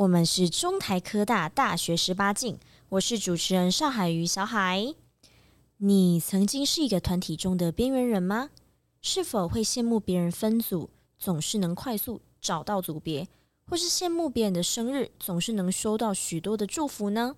[0.00, 4.94] 我们是中台科大大学十八进，我是主持人邵海瑜小海。
[5.76, 8.48] 你曾经是一个团体中的边缘人吗？
[9.02, 13.28] 是否会羡慕别人分组总是能快速找到组别，
[13.68, 17.36] 或是羡慕别人的生日总是能收到许多的祝福呢？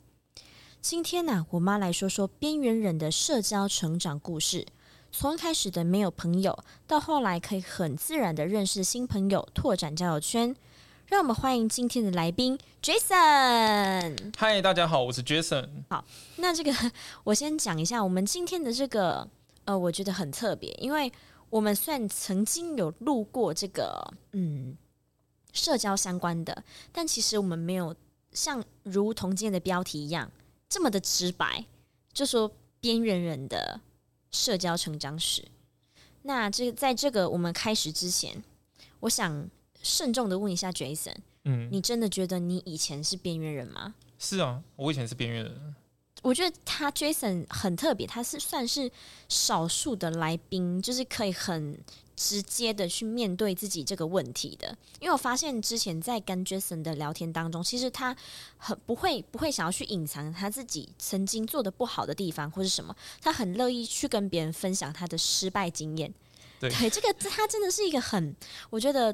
[0.80, 4.65] 今天呢、我妈来说说边缘人的社交成长故事，
[5.10, 10.55] 从开始的没有朋友，到后来可以很自然的认识新朋友，拓展交友圈。
[11.12, 14.32] 让我们欢迎今天的来宾 Jason。
[14.35, 15.69] 嗨，大家好，我是 Jason。
[15.91, 16.02] 好，
[16.37, 16.73] 那这个
[17.23, 19.29] 我先讲一下，我们今天的这个
[19.66, 21.13] 呃，我觉得很特别，因为
[21.51, 24.74] 我们虽然曾经有录过这个嗯
[25.52, 27.95] 社交相关的，但其实我们没有
[28.32, 30.32] 像如同今天的标题一样
[30.66, 31.66] 这么的直白，
[32.15, 33.79] 就说边缘人的
[34.30, 35.45] 社交成长史。
[36.23, 38.43] 那这个在这个我们开始之前，
[39.01, 39.51] 我想。
[39.83, 43.95] 慎重的问一下 Jason，嗯，你真的觉得你以前是边缘人吗？
[44.19, 45.75] 是啊，我以前是边缘人。
[46.23, 48.88] 我觉得他 Jason 很特别，他是算是
[49.29, 51.77] 少数的来宾，就是可以很
[52.15, 54.69] 直接的去面对自己这个问题的。
[55.01, 58.16] 因为我发现之前在跟 Jason 的聊天当中，其实他
[58.57, 66.15] 很不会不会想要去隐藏他自己曾经做的不好的地方或是什么，他很乐意去跟别人分享他的失败经验。
[66.60, 68.37] 对，对，这个他真的是一个很，
[68.71, 69.12] 我觉得。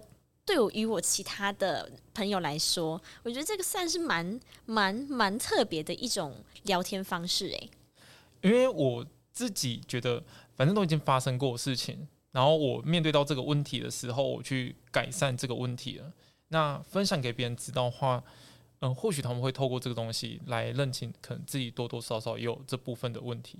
[0.49, 7.71] 对我与我其他的朋友来说，我觉得这个算是蛮蛮蛮特别的一种聊天方式诶，
[8.41, 10.25] 因为我自己觉得，
[10.56, 16.11] 反正都已经发生过的事情，然后我面对到这个问题的时候，我去改善这个问题了。
[16.49, 18.25] 那分享给别人知道的话，
[18.78, 23.59] 嗯，或许他们会透过这个东西来认清，可能自己多多少少也有这部分的问题。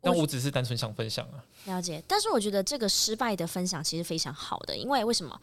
[0.00, 2.02] 但我只是单纯想分享啊，了解。
[2.06, 5.38] 但是我觉得这个失败的分享其实非常好的，因为为什么？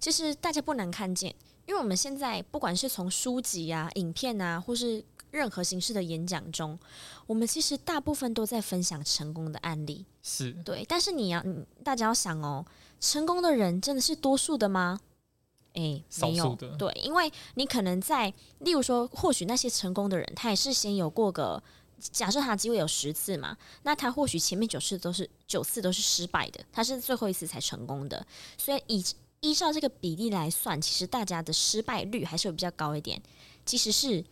[0.00, 1.34] 其实大家不难看见，
[1.66, 6.78] 因为我们现在不管是从书籍啊、影片啊，或是任何形式的演讲中，
[7.26, 10.84] 我们其实大部分都在分享成功的案例，是对。
[10.88, 11.44] 但是你要，
[11.84, 12.64] 大家要想哦，
[13.00, 15.00] 成功的人真的是多数的吗？
[15.74, 16.76] 诶，没有的。
[16.76, 21.62] 对，因为你可能在，例如说，或许那些成功的人，他也是先有过个。
[22.00, 28.24] 假设他机会有十次嘛，那他或许前面九次都是九次都是失败的，他是最后一次才成功的。
[28.56, 29.04] 所以以
[29.40, 33.22] 依照这个比例来算，其实大家的失败率还是会比较高一点。
[33.64, 34.24] 其实是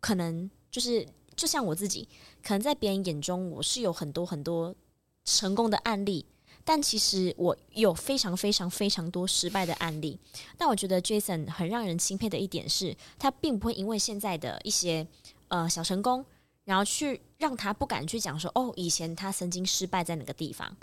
[0.00, 2.08] 可能就是就像我自己，
[2.42, 4.74] 可能在别人眼中我是有很多很多
[5.24, 6.24] 成功的案例，
[6.64, 10.18] 但其实我有非常非常非常多失败的案例。
[10.56, 15.06] 但我觉得 Jason 很让人钦佩的一点是，他并不会因为现在的一些
[15.48, 16.24] 呃小成功。
[16.64, 20.74] 然后去让他不敢去讲说哦，以前他曾经失败在哪个地方？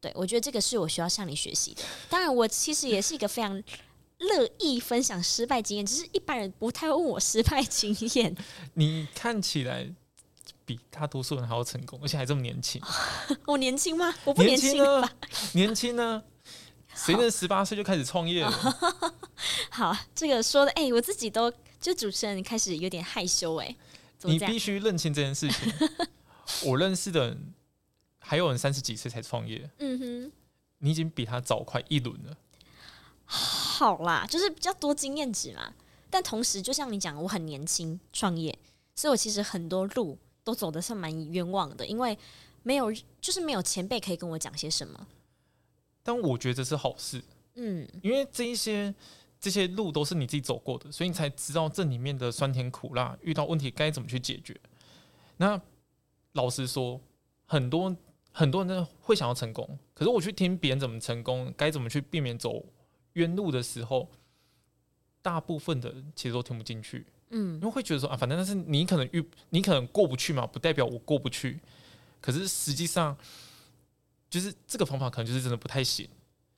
[0.00, 1.82] 对，我觉得这个是我需要向你学习的。
[2.08, 3.62] 当然，我其实也是一个非常
[4.18, 8.34] 乐意分享失败经验，只是一般人不太会问我失败经验。
[8.74, 9.92] 你看起来
[10.64, 12.80] 比大多数人还要成功，而且还这么年轻。
[13.46, 14.14] 我年轻吗？
[14.24, 15.12] 我不年轻吧？
[15.52, 16.22] 年轻呢？
[16.94, 18.50] 谁能十八岁就开始创业了？
[19.70, 23.76] 好，这个说的，哎，我自己都就主持人开始有点害羞哎。
[24.22, 25.72] 你必须认清这件事情。
[26.64, 27.54] 我认识的人
[28.30, 30.32] 还有人三十几岁才创业，嗯哼，
[30.78, 32.36] 你已经比他早快一轮了。
[33.24, 35.74] 好啦，就是比较多经验值嘛。
[36.08, 38.56] 但同时，就像你讲，我很年轻创业，
[38.94, 42.16] 所以我其实很多路都走得是蛮冤枉的，因为
[42.62, 45.08] 没有，就是没有前辈可以跟我讲些什么。
[46.04, 47.20] 但我觉得这是好事，
[47.54, 48.94] 嗯，因为这一些。
[49.40, 54.54] 这些路都是你自己走过的，所以你才知道这里面的酸甜苦辣，遇到问题该怎么去解决。
[55.38, 55.58] 那
[56.32, 57.00] 老实说，
[57.46, 57.96] 很多
[58.32, 62.64] 很多人会想要成功，可是我去听别人怎么成功，该怎么去避免走
[63.14, 64.08] 冤路的时候，
[65.20, 67.06] 大部分的人其实都听不进去。
[67.30, 71.60] 嗯，因为会觉得说啊，反正但是你可能遇你可能过不去嘛，不代表我过不去。
[72.20, 73.16] 可是实际上，
[74.28, 76.08] 就是这个方法可能就是真的不太行，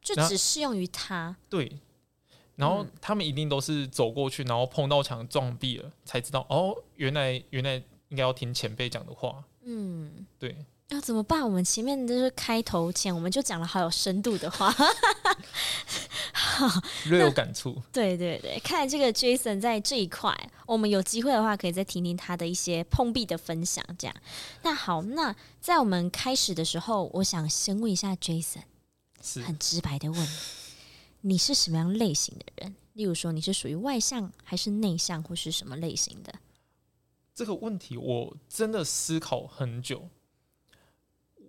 [0.00, 1.36] 就只适用于他。
[1.48, 1.78] 对。
[2.56, 7.76] 然后他们一定都是走过去，然后碰到墙撞壁了，才知道哦，原来原来
[8.08, 9.42] 应该要听前辈讲的话。
[9.62, 10.54] 嗯，对。
[10.92, 11.42] 要怎么办？
[11.42, 14.74] 我们前面就是开头前，我们就讲了好有深度的话。
[17.06, 17.80] 略有感触。
[17.90, 20.36] 对对对，看来这个 Jason 在这一块，
[20.66, 23.82] 我们有机会的话，可以再听听他的一些碰壁的分享。
[23.98, 24.14] 这样，
[24.62, 28.62] 那好，那在我们开始的时候，我想先问一下 Jason，
[29.22, 30.28] 是很直白的问，
[31.22, 32.76] 你是什么样类型的人？
[32.92, 36.34] 例如说，你是属于外向还是内向，或是什么类型的？
[37.34, 40.10] 这个问题我真的思考很久。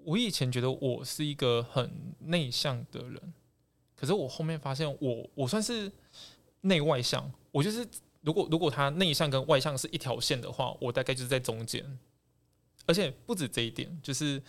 [0.05, 3.33] 我以前觉得我是一个很内向的人，
[3.95, 5.91] 可是我后面发现我我算是
[6.61, 7.31] 内外向。
[7.51, 7.87] 我就是
[8.21, 11.99] 如果如果他内向跟外向是一条线的话，我大概就是在中间。
[12.85, 14.41] 而且不止这一点，就是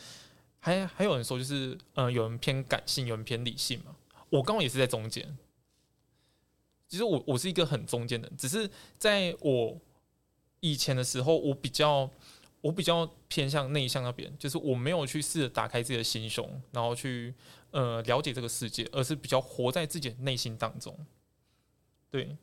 [0.59, 3.95] 还还有人说就是呃，有人偏感性，有人偏理性嘛。
[4.31, 5.39] 我刚好也是在中间。
[6.89, 8.69] 其实我我是一个很中间的，只是
[8.99, 9.79] 在我
[10.61, 12.11] 以前的时候，我比较
[12.65, 17.35] 我比较偏向内向那边，就是我没有去试着打开自己的心胸，然后去
[17.73, 20.97] 呃了解这个世界，而是比较活在自己的内心当中。
[22.11, 22.39] 对。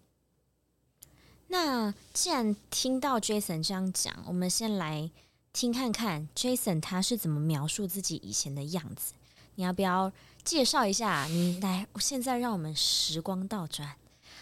[1.47, 5.09] 那既然听到 Jason 这样讲，我们先来
[5.51, 9.15] 听看看 Jason 他是怎么描述自己以前的样子。
[9.55, 10.13] 你要不要
[10.43, 11.25] 介绍一下？
[11.25, 13.95] 你来，现在让我们时光倒转。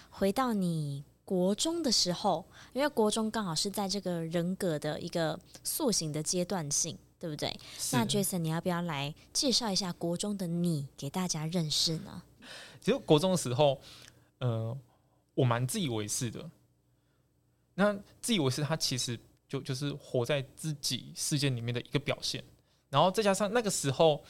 [0.10, 2.44] 回到你国中的时候，
[2.74, 7.56] 因为国中刚好是在这个人格的一个塑形的阶段性，对不对？
[7.92, 12.24] 那 Jason，你要不要来介绍一下国中的你给大家认识呢？
[12.82, 13.80] 其实国中的时候，
[14.40, 14.76] 呃，
[15.36, 16.50] 我蛮自以为是的。
[17.76, 19.16] 那自以为是，他其实
[19.48, 22.44] 就就是活在自己世界里面的一个表现。
[22.90, 24.24] 然后再加上那个时候，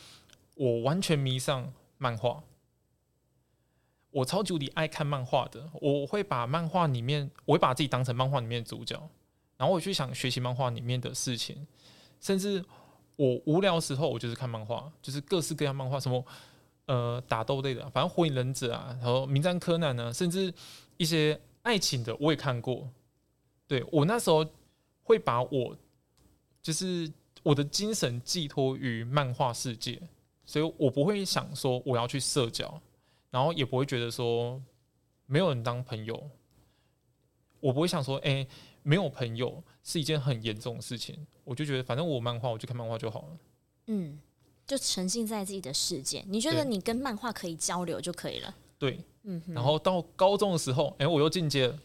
[0.55, 2.43] 我完全迷上漫画。
[4.11, 8.95] 我超级无敌爱看漫画的，我会把漫画里面，我会把自己当成漫画里面的主角，
[9.55, 11.67] 然后我去想学习漫画里面的事情，
[12.19, 12.63] 甚至
[13.15, 16.25] 我无聊时候，我就是看漫画，就是各式各样漫画，什么
[16.85, 20.51] 呃打斗类的，反正火影忍者啊，然后名侦探柯南呢，甚至
[20.97, 22.89] 一些爱情的我也看过。
[23.67, 24.43] 对，我那时候
[25.03, 25.77] 会把我
[26.61, 27.11] 就是
[27.43, 30.01] 我的精神寄托于漫画世界，
[30.45, 32.81] 所以我不会想说我要去社交。
[33.31, 34.61] 然后也不会觉得说
[35.25, 36.29] 没有人当朋友，
[37.59, 38.47] 我不会想说，哎、欸，
[38.81, 41.27] 没有朋友是一件很严重的事情。
[41.43, 43.37] 我就觉得，反正我漫画，我就看漫画就好了。
[43.87, 44.19] 嗯，
[44.65, 46.23] 就沉浸在自己的世界。
[46.27, 48.55] 你觉得你跟漫画可以交流就可以了。
[48.79, 49.41] 对，嗯。
[49.49, 51.79] 然后到高中的时候，哎、欸，我又进阶了。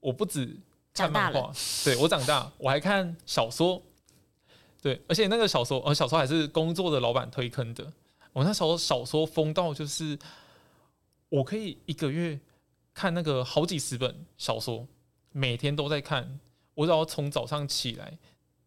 [0.00, 0.56] 我不止
[0.92, 1.52] 看漫画，
[1.84, 3.80] 对，我长大，我还看小说。
[4.80, 7.92] 对，而且那个小说，呃，小说还是工作的老板推坑的。
[8.32, 10.18] 我那时候小说疯到就是。
[11.32, 12.38] 我可以一个月
[12.92, 14.86] 看那个好几十本小说，
[15.30, 16.38] 每天都在看。
[16.74, 18.18] 我只要从早上起来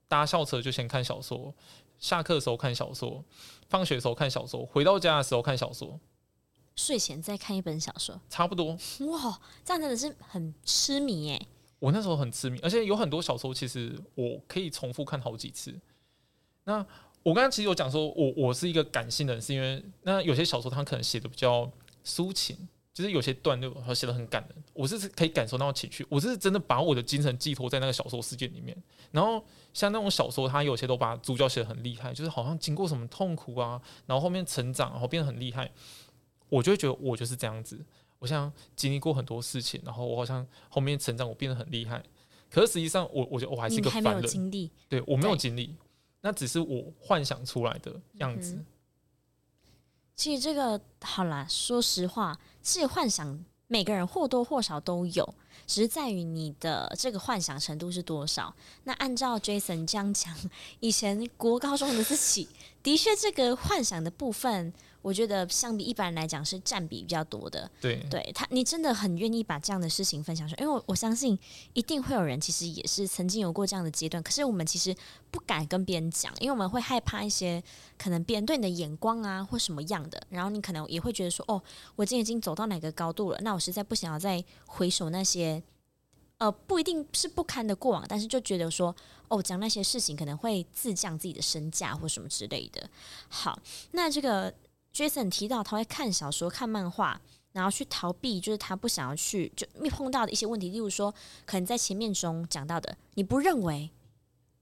[0.08, 1.54] 搭校车就先看小说，
[2.00, 3.24] 下课的时候看小说，
[3.70, 6.00] 放学的时候看小说，回到家的时候看小说，
[6.76, 8.72] 睡前再看一本小说，差不多。
[9.12, 11.48] 哇，这样真的是很痴迷耶！
[11.78, 15.72] 我那时候很痴迷，而且有很多小说其实我可以重复看好几次。
[16.64, 16.84] 那
[17.22, 21.72] 我刚刚其实有讲说我我是一个感性的人，是因为那有些小说它可能写的比较。
[22.06, 22.56] 抒情
[22.94, 28.76] 就是有些段落他写的很感人，我是可以感受到情绪，我是真的把我的精神寄托在那个小说世界里面。
[29.12, 29.44] 然后
[29.74, 35.70] 像那种小说，它有些都把主角写的很厉害，就是好像经过什么痛苦啊，然后后面成长，然后变得很厉害，
[36.48, 37.86] 我就会觉得我就是这样子。
[38.20, 42.02] 我像经历过很多事情，然后我好像后面成长，我变得很厉害。
[42.50, 45.76] 可是实际上我，我我觉得我还是一个凡人，经历，对，我没有经历，
[46.22, 48.56] 那只是我幻想出来的样子。
[48.56, 48.66] 嗯
[50.16, 55.36] 其实这个好啦，说实话，这个幻想每个人或多或少都有，
[55.68, 58.54] 只是在于你的这个幻想程度是多少。
[58.86, 60.34] 那按照 Jason 这样讲，
[60.80, 62.48] 以前国高中的自己，
[62.82, 64.74] 的确这个幻想的部分。
[65.06, 67.70] 我觉得相比一般人来讲是占比比较多的。
[67.80, 71.38] 对，对他，你真的很愿意把这样的事情分享出来，因为我我相信
[71.74, 74.96] 一定会有人其实也是曾经有过这样的阶段，可是我们其实
[75.30, 77.62] 不敢跟别人讲，因为我们会害怕一些
[78.00, 81.62] 可能别人对你的眼光啊或什么样的，然后你可能也会觉得说，哦，
[81.96, 85.62] 我今天已经走到哪个高度了，那我实在不想要再回首那些，
[86.40, 88.96] 呃，不一定是不堪的过往，但是就觉得说，
[89.28, 92.90] 哦，讲那些事情可能会自降自己的身价或什么之类的。
[93.30, 93.60] 好，
[93.92, 94.52] 那这个。
[94.96, 97.20] Jason 提到他会看小说、看漫画，
[97.52, 101.14] 然后去逃避，就是他不想要去就碰到的一些问题，例如说，
[101.46, 103.90] 可能在前面中讲到的，你不认为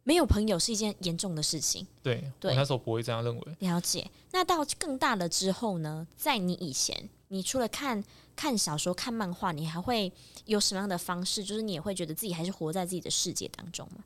[0.03, 1.85] 没有朋友是一件严重的事情？
[2.01, 3.55] 对，对，我那时候不会这样认为。
[3.59, 4.09] 了解。
[4.31, 6.07] 那到更大了之后呢？
[6.17, 8.03] 在你以前，你除了看
[8.35, 10.11] 看小说、看漫画，你还会
[10.45, 11.43] 有什么样的方式？
[11.43, 14.03] 就是你也会觉得自己还是活在自己的世界当中吗？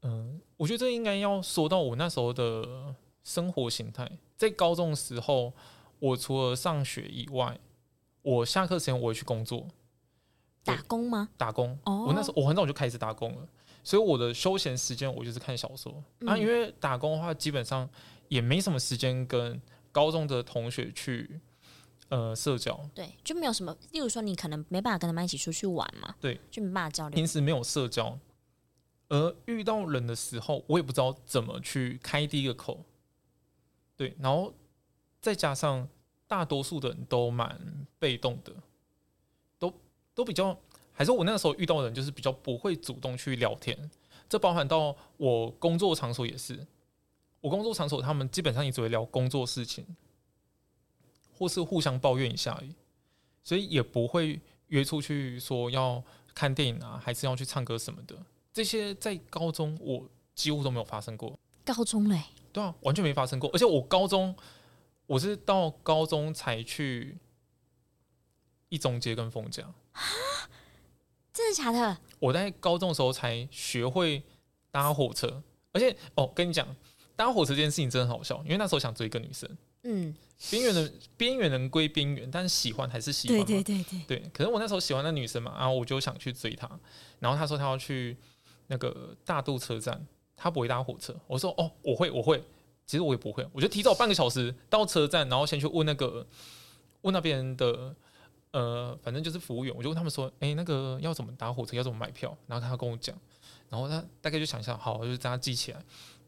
[0.00, 4.08] 嗯，我觉得这应该要说到我那时候的生活形态。
[4.36, 5.52] 在高中的时候，
[5.98, 7.58] 我除了上学以外，
[8.22, 9.66] 我下课时间我会去工作，
[10.62, 11.28] 打工吗？
[11.36, 11.78] 打工。
[11.84, 13.48] 哦，我那时候我很早就开始打工了，
[13.82, 16.02] 所以我的休闲时间我就是看小说。
[16.20, 17.88] 嗯、啊，因为打工的话，基本上
[18.28, 19.60] 也没什么时间跟
[19.92, 21.40] 高中的同学去
[22.08, 22.78] 呃社交。
[22.94, 26.14] 对，就没有什么，例如说你可能没办法跟他们一起出去玩嘛。
[26.20, 27.14] 对，就没办法交流。
[27.14, 28.18] 平时没有社交，
[29.08, 32.84] 而遇到人的时候，我也不知道怎么去开第一个口。
[33.96, 34.52] 对，然后
[35.20, 35.88] 再加上
[36.26, 38.52] 大多数的人都蛮被动的，
[39.58, 39.72] 都
[40.14, 40.58] 都比较，
[40.92, 43.90] 还是我那个时候遇到的人就是比较不会主动去聊天。
[44.28, 46.66] 这包含到我工作场所也是，
[47.40, 49.86] 我工作场所他们基本上也只会聊工作事情，
[51.32, 52.74] 或是互相抱怨一下而已，
[53.44, 56.02] 所以也不会约出去说要
[56.34, 58.16] 看电影啊，还是要去唱歌什么的。
[58.52, 61.38] 这些在高中我几乎都没有发生过。
[61.64, 62.24] 高中嘞？
[62.54, 63.50] 对啊，完全没发生过。
[63.52, 64.32] 而且我高中，
[65.06, 67.18] 我是到高中才去
[68.68, 69.64] 一中街跟逢甲。
[71.32, 71.98] 真的假的？
[72.20, 74.22] 我在高中的时候才学会
[74.70, 75.42] 搭火车，
[75.72, 76.64] 而且哦，跟你讲，
[77.16, 79.50] 搭火车这件事情真的很好笑，因为那时候想追一个女生。
[79.82, 80.14] 嗯，
[80.48, 83.36] 边缘的边缘人归边缘，但是喜欢还是喜欢。
[83.36, 84.18] 对对对对。
[84.18, 86.70] 对，可是我那时候喜欢那女生嘛，然后我就想去追她，
[87.18, 88.16] 然后她说她要去
[88.68, 90.06] 那个大渡车站。
[90.36, 92.42] 他不会搭火车，我说哦，我会，我会。
[92.86, 96.26] 其实我也不会，我就提早半个小时到车站，然后先去问那个
[97.00, 97.96] 问那边的
[98.50, 102.36] 呃，反正就是服务员，我就问他们说，哎、欸，那个要怎么搭火车，要怎么买票？
[102.46, 103.16] 然后他跟我讲，
[103.70, 105.82] 然后他大概就想一下，好，我就这样记起来。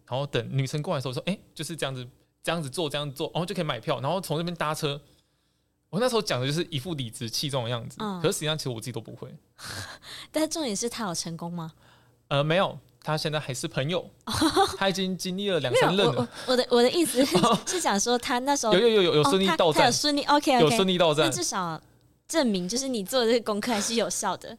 [0.09, 2.09] 然后等女生过来的时候说，哎、欸，就是这样子，
[2.43, 4.99] 这样子做，这样子做，然后就可以买票，然后从那边搭车。
[5.91, 9.33] 我那时候讲的就是一副理直气壮的样子，嗯、可是实际上其实我自己都不会。
[10.33, 11.75] 但是重点是他有成功吗？
[12.29, 12.79] 呃，没有。
[13.07, 14.05] 他现在还是朋友，
[14.77, 16.15] 他已经经历了两三任了。
[16.17, 21.81] 我我的我的意思是 想说，他那时候有有有有有顺利到站，有顺利 OK OK，有顺利到站，至少
[22.27, 24.59] 证明就是你做的这个功课还是有效的。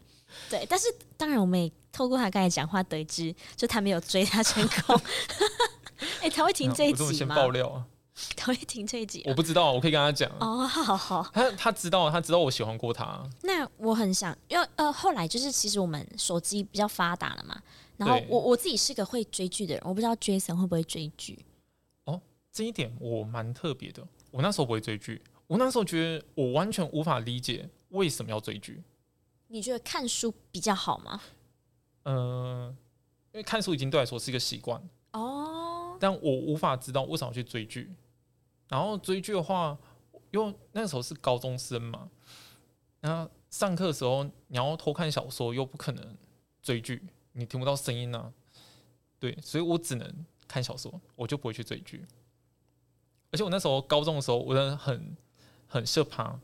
[0.49, 0.87] 对，但是
[1.17, 4.97] 当然我们也透过他刚才讲话得知，就他没有追他成功。
[6.23, 7.11] 哎，他会听这一集吗？
[7.11, 7.83] 先爆料啊！
[8.37, 9.23] 他会听这一集？
[9.25, 10.31] 我不知道，我可以跟他讲。
[10.39, 13.21] 哦，好好，他他知道，他知道我喜欢过他。
[13.43, 17.59] 那我很想，因为呃，后来就是其实我们手机比较发达了嘛。
[17.97, 21.45] 然后我我自己是个会追剧的人，我不知道 Jason 会不会追剧。
[22.05, 24.07] 哦，这一点我蛮特别的。
[24.31, 28.83] 我那时候不会追剧，我那时候觉得我完全无法理解为什么要追剧。
[29.47, 31.21] 你觉得看书比较好吗？
[32.03, 32.75] 嗯、呃，
[33.31, 34.81] 因为看书已经对我来说是一个习惯
[35.13, 35.97] 哦。
[35.99, 37.91] 但我无法知道为什么要去追剧。
[38.67, 39.77] 然后追剧的话，
[40.31, 42.09] 因为那个时候是高中生嘛，
[42.99, 46.17] 然后上课的时候你要偷看小说，又不可能
[46.61, 47.01] 追剧。
[47.37, 48.33] 你听不到声音呢、啊，
[49.19, 52.03] 对，所以我只能看小说，我就不会去追剧。
[53.31, 55.15] 而且我那时候高中的时候，我真的很
[55.67, 56.39] 很社怕，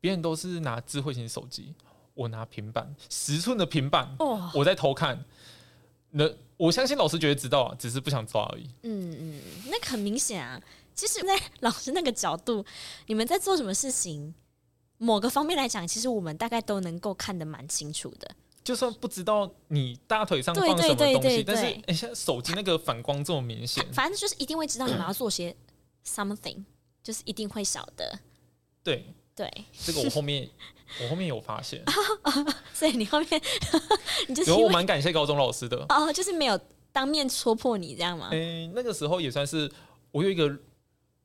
[0.00, 1.74] 别人都是拿智慧型手机，
[2.14, 5.24] 我拿平板，十寸的平板，哦我在偷看。
[6.10, 8.68] 那我相信老师绝对知道啊，只是不想抓而已。
[8.82, 10.60] 嗯嗯，那个很明显啊。
[10.94, 12.62] 其实，在 老师那个角度，
[13.06, 14.34] 你们在做什么事情，
[14.98, 18.36] 某个方面来讲，其实我们大概都能够看得蛮清楚的。
[18.64, 25.54] 就算不知道你大腿上放什么东西，但是哎，现在手机那个反光这么明显，反正就是一定会知道你们要做些
[26.06, 26.64] something，
[27.02, 28.18] 就是一定会晓得。
[28.82, 29.14] 对。
[29.34, 29.50] 对，
[29.82, 30.46] 这个我后面
[31.02, 31.82] 我后面有发现，
[32.74, 33.28] 所以你后面
[34.28, 35.86] 你就是我蛮感谢高中老师的。
[35.88, 36.60] 哦，就是没有
[36.92, 38.28] 当面戳破你这样吗？
[38.30, 39.72] 哎，那个时候也算是
[40.10, 40.54] 我有一个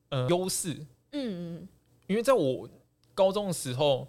[0.08, 0.72] 呃优势，
[1.12, 1.68] 嗯嗯，
[2.06, 2.66] 因为在我
[3.14, 4.08] 高中的时候。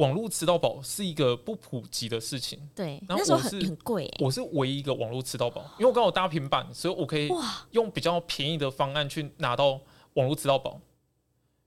[0.00, 7.30] 网络吃到饱是一个不普及的事情，对，然后我是那时候很很贵，欸，我是唯一一个网络吃到饱，因为我刚好搭平板，所以我可以
[7.72, 9.78] 用比较便宜的方案去拿到
[10.14, 10.80] 网络吃到饱。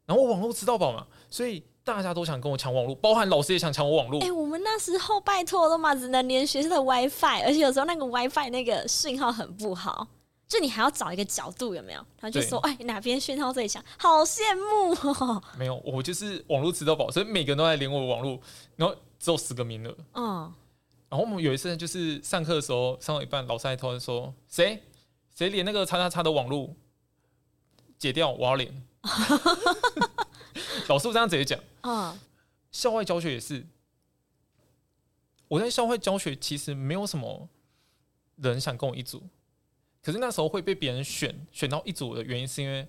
[0.06, 4.20] 然后我网络吃到饱嘛，所以大家都想跟我抢网络，包含老师也想抢我网络。
[4.20, 10.08] 哎，欸，我们那时候拜托了嘛，只能连学校的 WiFi，而且有时候那个 WiFi 那个讯号很不好。
[10.47, 12.00] 就你还要找一个角度有没有？
[12.19, 13.83] 然后就说哎，哪边讯号最强？
[13.97, 15.43] 好羡慕哦。
[15.57, 18.39] 没有，我就是网络吃到饱，所以每个人都在连我的网络，
[18.75, 19.97] 然后只有十个名额。
[20.13, 20.53] 嗯。
[21.09, 24.83] 然后我们有一次就是上课的时候上到一半，老师还突然说：“谁
[25.35, 26.75] 谁连那个叉叉叉的网络
[27.97, 28.83] 解掉，我要连。”
[30.88, 31.59] 老师这样直接讲。
[31.81, 32.19] 嗯。
[32.71, 33.65] 校外教学也是，
[35.47, 37.47] 我在校外教学其实没有什么
[38.38, 39.21] 人想跟我一组。
[40.03, 42.86] 可是那时候会被别人选选到一组的原因，是因为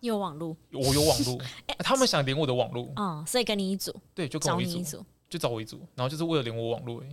[0.00, 1.40] 有网络，我有网络，
[1.80, 7.08] 他们想连我的网络，嗯，所以跟你一组，对，就跟我一组，就找我一组，然后就是为了连我网络而已。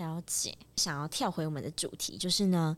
[0.00, 2.76] 了解，想要跳回我们的主题，就是呢，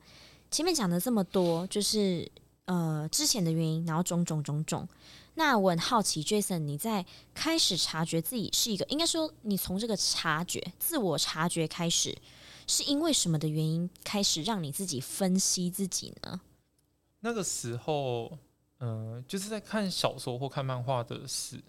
[0.50, 2.28] 前面讲的这么多，就是
[2.64, 4.86] 呃之前的原因，然后种种种种，
[5.34, 12.14] 那我很好奇，Jason，你在开始察觉自己是一个，应该说你从这个察觉、自我察觉开始，
[12.66, 16.40] 是因为什么的原因开始让你自己分析自己呢？
[17.20, 18.38] 那个时候，
[18.78, 21.62] 嗯、就是在看小说或看漫画的事，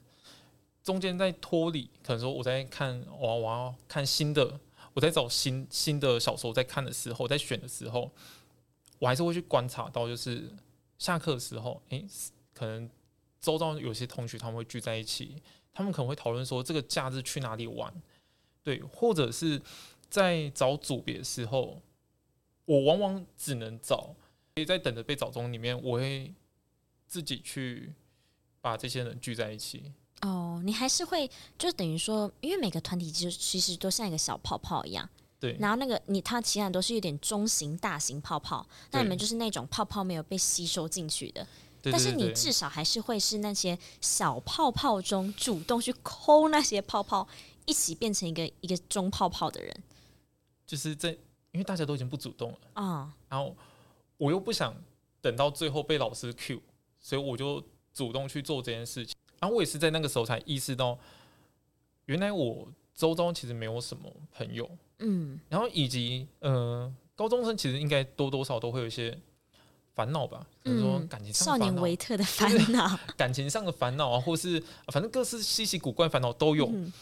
[0.83, 4.59] 中间在脱离，可能说我在看，我我要看新的，
[4.93, 8.11] 我在找新新的小说在看的时候，在选的时候，
[8.99, 10.51] 我还是会去观察到，就是
[10.97, 12.05] 下课的时候，诶、
[12.53, 12.89] 可能。
[13.39, 17.93] 周遭有些同学他们会聚在一起，他们可能会讨论说这个假日去哪里玩，
[18.63, 19.61] 对，或者是
[20.09, 21.81] 在找组别的时候，
[22.65, 24.15] 我往往只能找，
[24.55, 26.33] 所以在等着被找中里面，我会
[27.07, 27.93] 自己去
[28.61, 29.91] 把这些人聚在一起。
[30.21, 35.07] 哦，你还是会就等于说，因为每个团体就其实都像一个小泡泡一样，
[35.39, 35.55] 对。
[35.59, 41.45] 然后那个你他其他都是有点中型、大型泡泡，那你们就是那种泡泡没有被吸收进去的。
[41.83, 47.25] 但是你至少还是会是那些小泡泡中主动去抠那些泡泡，
[47.65, 49.83] 一起变成一个一个中泡泡的人。
[50.67, 51.09] 就是在
[51.51, 53.55] 因为大家都已经不主动了啊，然后
[54.17, 54.75] 我又不想
[55.21, 56.59] 等到最后被老师 cue，
[56.99, 59.15] 所以我就主动去做这件事情。
[59.39, 60.99] 然后我也是在那个时候才意识到，
[62.05, 64.69] 原来我周遭其实没有什么朋友。
[64.99, 69.17] 嗯，然后以及呃，高中生其实应该多多少少都会有一些。
[69.97, 76.67] 烦恼吧，比如说感情上少年维特的 烦恼， 感情上的烦恼啊，或是反正各式稀奇古怪烦恼都有。
[76.67, 76.93] 嗯、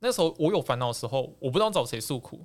[0.00, 2.44] 那时候我有烦恼的时候，我不知道找谁诉苦。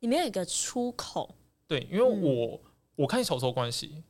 [0.00, 1.34] 你没有一个出口。
[1.66, 2.60] 对，因为我、嗯、
[2.96, 4.02] 我看小说关系，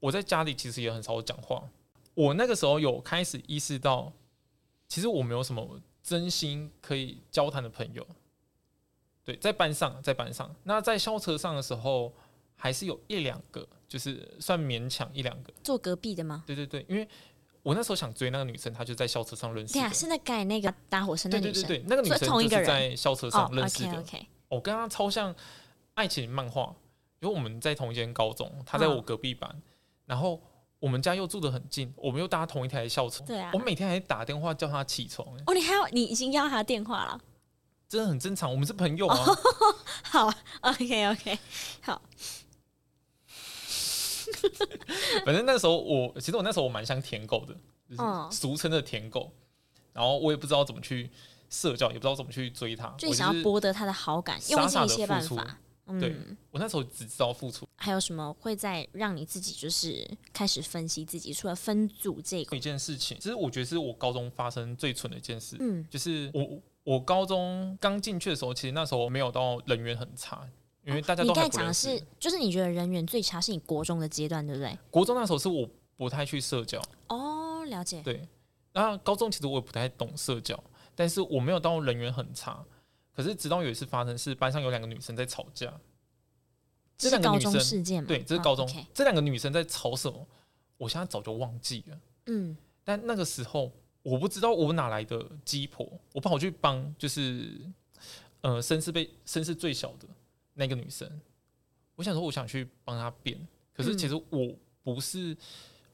[0.00, 1.68] 我在家里其实也很少讲话。
[2.14, 4.12] 我那个时候有开始意识到，
[4.88, 8.06] 其实我没有什么真心可以交谈的朋友。
[9.24, 12.12] 对，在班上，在班上，那在校车上的时候。
[12.58, 15.52] 还是有一两个，就是算勉强一两个。
[15.62, 16.42] 坐隔壁的吗？
[16.46, 17.06] 对对对，因为
[17.62, 19.74] 我那时候想追那个女生，她就在校车上认识。
[19.74, 21.52] 对啊，是那改那个搭火车那女生。
[21.52, 24.02] 对对对对，那个女生就是在校车上认识的。
[24.48, 25.34] 我跟他超像
[25.94, 26.74] 爱情漫画，
[27.20, 29.62] 因为我们在同一间高中，他在我隔壁班，哦、
[30.04, 30.40] 然后
[30.78, 33.24] 我们家又住得很近，我们又搭同一台校车。
[33.24, 33.50] 对啊。
[33.52, 35.26] 我每天还打电话叫他起床。
[35.46, 37.20] 哦，你还要你已经要他电话了？
[37.88, 39.16] 真的很正常，我们是朋友啊。
[39.16, 39.38] 哦、
[40.02, 40.32] 好
[40.62, 41.38] ，OK OK，
[41.82, 42.02] 好。
[45.24, 47.54] 反正那时候我，其实我那时候我蛮像舔狗的，
[47.88, 48.02] 就是
[48.36, 49.32] 俗称的舔狗。
[49.92, 51.10] 然后我也不知道怎么去
[51.50, 55.58] 社交，也不知道怎么去追他，就想要博得他的好感，用尽一些办法。
[56.00, 56.16] 对，
[56.50, 57.64] 我那时候只知道付出。
[57.76, 61.32] 还有什么会在让你自己就是开始分析自己？
[61.32, 65.56] 除了分组这个一件事情，其实我觉得是我高中发生最蠢的一件事。
[65.60, 70.44] 嗯，就是我我高中刚进去的时候，其实那时候没有到人缘很差。
[70.84, 71.22] 因为大家。
[71.24, 74.76] 你刚才讲的是，就是你觉得人缘最差是你国中的阶段，对不对？
[74.88, 76.80] 国中那时候是我不太去社交。
[77.08, 78.00] 哦，了解。
[78.02, 78.26] 对，
[78.72, 80.60] 然后高中其实我也不太懂社交，
[80.96, 82.64] 但是我没有到人缘很差。
[83.12, 85.72] 可是直到有一次发生，是班上有两个女生在吵架。
[86.98, 88.68] 这两个女生事件对，这是高中。
[88.92, 90.26] 这两个女生在吵什么？
[90.76, 92.00] 我现在早就忘记了。
[92.26, 92.56] 嗯。
[92.82, 97.60] 但那个时候我不知道我哪来的鸡婆，我跑去帮，就是
[98.40, 100.08] 呃，声势被声势最小的。
[100.58, 101.20] 那个女生，
[101.96, 103.38] 我想说，我想去帮她辩，
[103.74, 105.36] 可是其实我不是，嗯、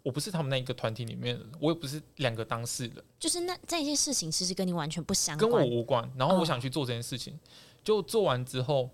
[0.03, 6.11] 我不是他们那一个团体里面的，我也不是两个当事人，就是那这些事情其实跟你完全不相关，跟我无关。
[6.17, 7.39] 然后我想去做这件事情，哦、
[7.85, 8.91] 就做完之后，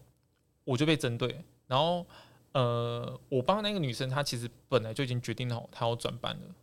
[0.65, 1.45] 我就被针对。
[1.67, 2.07] 然后，
[2.53, 6.55] 呃，我帮那个女生，她其实本来就已经决定好，她要转班了，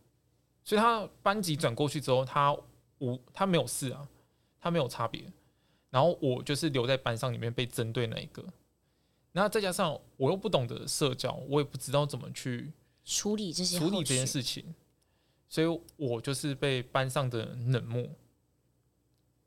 [0.64, 2.56] 所以她班级转过去之后，她
[2.98, 4.08] 无，她没有事啊，
[4.60, 5.24] 她没有差别。
[5.90, 8.44] 然后我就是留在班上里面被针对那一个。
[9.32, 12.72] 那再加上我又不懂得社交，我也不知道怎么去
[13.06, 14.74] 处理这些处理这件事情，
[15.48, 18.06] 所以我就是被班上的冷漠。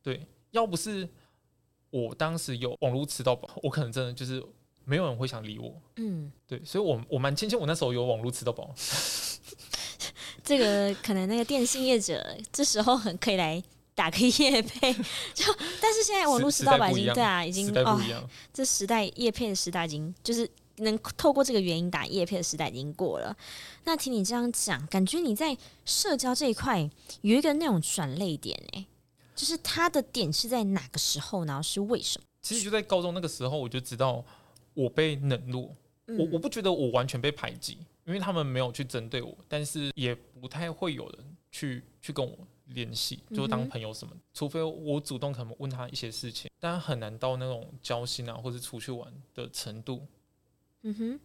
[0.01, 1.07] 对，要不是
[1.91, 4.41] 我当时有网络吃到饱，我可能真的就是
[4.83, 5.79] 没有人会想理我。
[5.97, 8.73] 嗯，对，所以我我蛮庆幸我那时候有网络吃到饱。
[10.43, 13.61] 这个可能那个电信业者这时候很可以来。
[13.95, 14.93] 打个业配，
[15.35, 15.43] 就
[15.81, 17.99] 但是现在网络吃到饱已经对啊，已经哦，
[18.53, 20.49] 这时代业配的时代已经就是
[20.83, 23.35] 能透过这个原因打叶片的时代已经过了。
[23.83, 26.89] 那听你这样讲，感觉你在社交这一块
[27.21, 28.85] 有一个那种转捩点哎，
[29.35, 32.25] 就是他的点是在哪个时候，然后是为什么？
[32.41, 34.23] 其实就在高中那个时候，我就知道
[34.73, 35.75] 我被冷落，
[36.07, 42.37] 嗯、我我不觉得我完全被排挤，因为他们没有去针对我，但是也不太会有人去去跟我。
[42.75, 50.05] 联系就当朋友什么，嗯、除非我主动可能问他一些事情，但很难到那种交心啊，或者出去玩的程度。
[50.81, 51.19] 嗯哼，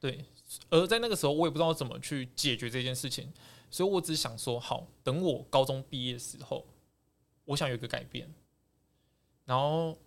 [0.00, 0.24] 对。
[0.70, 3.32] 而在那个时候，我也不知道怎么去解决这件事情，
[3.68, 6.64] 所以我只想说，好，等我高中毕业的时候，
[7.46, 8.32] 我想有一个改变，
[9.44, 9.98] 然后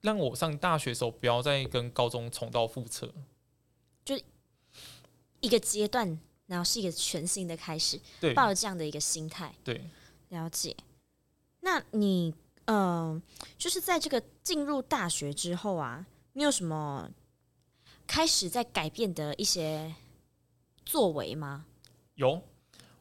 [0.00, 3.12] 让我上大学的时候不要再跟高中重蹈覆辙，
[4.04, 4.20] 就
[5.40, 9.80] 一个阶段，然后是一个全新的开始，对，抱着这样的一个心态，对，
[10.30, 10.76] 了解。
[11.60, 13.22] 那你，嗯、呃，
[13.56, 17.08] 就是在这个进入大学之后啊，你有什么
[18.06, 19.94] 开始在改变的一些
[20.84, 21.66] 作为吗？
[22.14, 22.42] 有。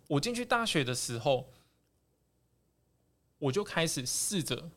[0.09, 1.47] 我进去大学的时候，
[3.39, 4.69] 我就开始试着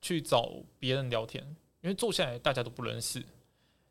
[0.00, 1.44] 去找别人聊天，
[1.82, 3.22] 因为坐下来大家都不认识，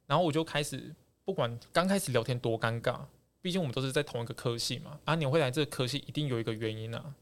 [0.08, 0.96] 然后我就开始
[1.26, 3.02] 不管刚开始聊天多尴尬，
[3.42, 5.00] 毕竟我们都是在同一个科系嘛。
[5.04, 7.14] 啊，你会来这个科系一定有一个原因啊，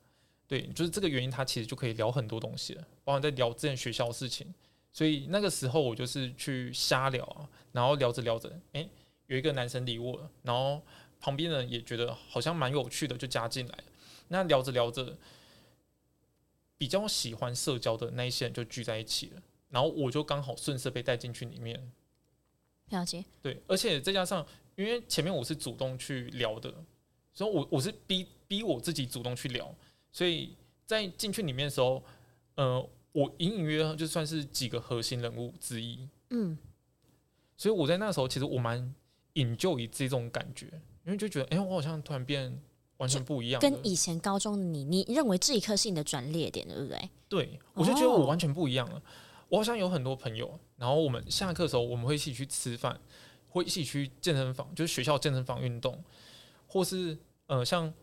[0.48, 4.54] 对，就是这个原因，他其实就可以聊很多东西了，包括在聊之前学校的事情。
[4.96, 8.90] 所以那个时候我就是去瞎聊啊，然后聊着聊着，哎、欸，
[9.28, 10.82] 有一个男生理我了，然后。
[11.18, 13.84] 旁边人也觉得好像蛮有趣的，就加进来。
[14.28, 15.18] 那聊着聊着，
[16.78, 21.92] 比较喜欢社交的那一些人就聚在一起了，然后我就刚好顺势被带进去里面。
[22.90, 23.26] 了解。
[23.42, 26.72] 对，而且再加上，因为前面我是主动去聊的，
[27.34, 29.74] 所以我我是逼逼我自己主动去聊，
[30.12, 30.54] 所以
[30.86, 32.04] 在进去里面的时候，
[32.56, 36.10] 呃，我隐隐约约就算是几个核心人物之一。
[36.32, 36.58] 嗯。
[37.56, 38.94] 所以我在那时候，其实我蛮
[39.34, 40.68] 引咎于这种感觉。
[41.06, 42.60] 因为就觉得，哎、欸，我好像突然变
[42.98, 47.10] 完全不一样，跟以前高中的你，你认为这一刻是你的转捩点，对不对？
[47.30, 49.02] 对，我就觉得我完全不一样了。
[49.48, 53.00] 我好像有很多朋友，然后我们下课的时候，我们会一起去吃饭，
[53.48, 56.04] 会一起去健身房，就是学校健身房运动，
[56.66, 57.94] 或是呃，像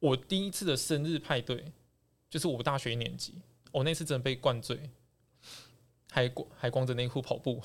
[0.00, 1.70] 我第一次的生日派对，
[2.30, 3.34] 就是我大学一年级，
[3.72, 4.90] 我那次真的被灌醉，
[6.10, 7.62] 还光还光着内裤跑步，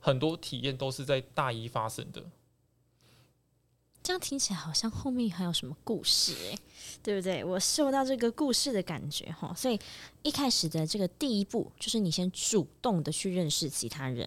[0.00, 2.24] 很多体验都是在大一发生的。
[4.00, 6.58] 这样听起来好像后面还有什么故事哎、欸，
[7.02, 7.44] 对不对？
[7.44, 9.78] 我受到这个故事的感觉哈，所以
[10.22, 14.26] 一开始的这个第一步就是你先主动的去认识其他人。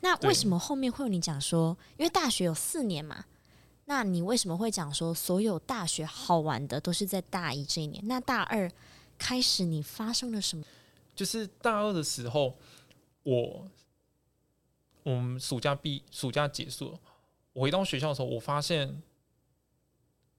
[0.00, 3.26] 那为什么后面会有你讲说，因为大学有四年嘛，
[3.84, 8.02] 那你为什么会讲说所有大学好玩的都是在大一这一年？
[8.06, 8.70] 那大二
[9.20, 10.64] 开始你发生了什么？
[11.14, 12.58] 就是大二的时候，
[13.22, 13.70] 我
[15.04, 16.98] 我们暑假毕暑假结束了，
[17.52, 19.00] 我回到学校的时候，我发现。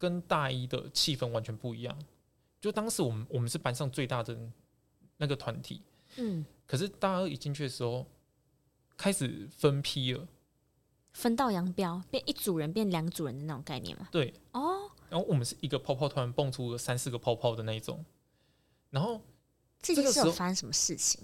[0.02, 1.96] 跟大一的气氛完全不一样。
[2.60, 4.36] 就当时我们我们是班上最大的
[5.17, 5.80] 那个团体，
[6.15, 8.08] 嗯，可是大二一进去的时候，
[8.98, 10.28] 开始分批了，
[11.13, 14.10] 分道扬镳，变一组人变两组人的那种概念嘛。
[14.12, 18.04] 对，哦，然后我们是一个泡泡团蹦出了三四个泡泡的那一种，
[18.91, 19.19] 然后
[19.82, 21.19] 这个时候发生什么事情？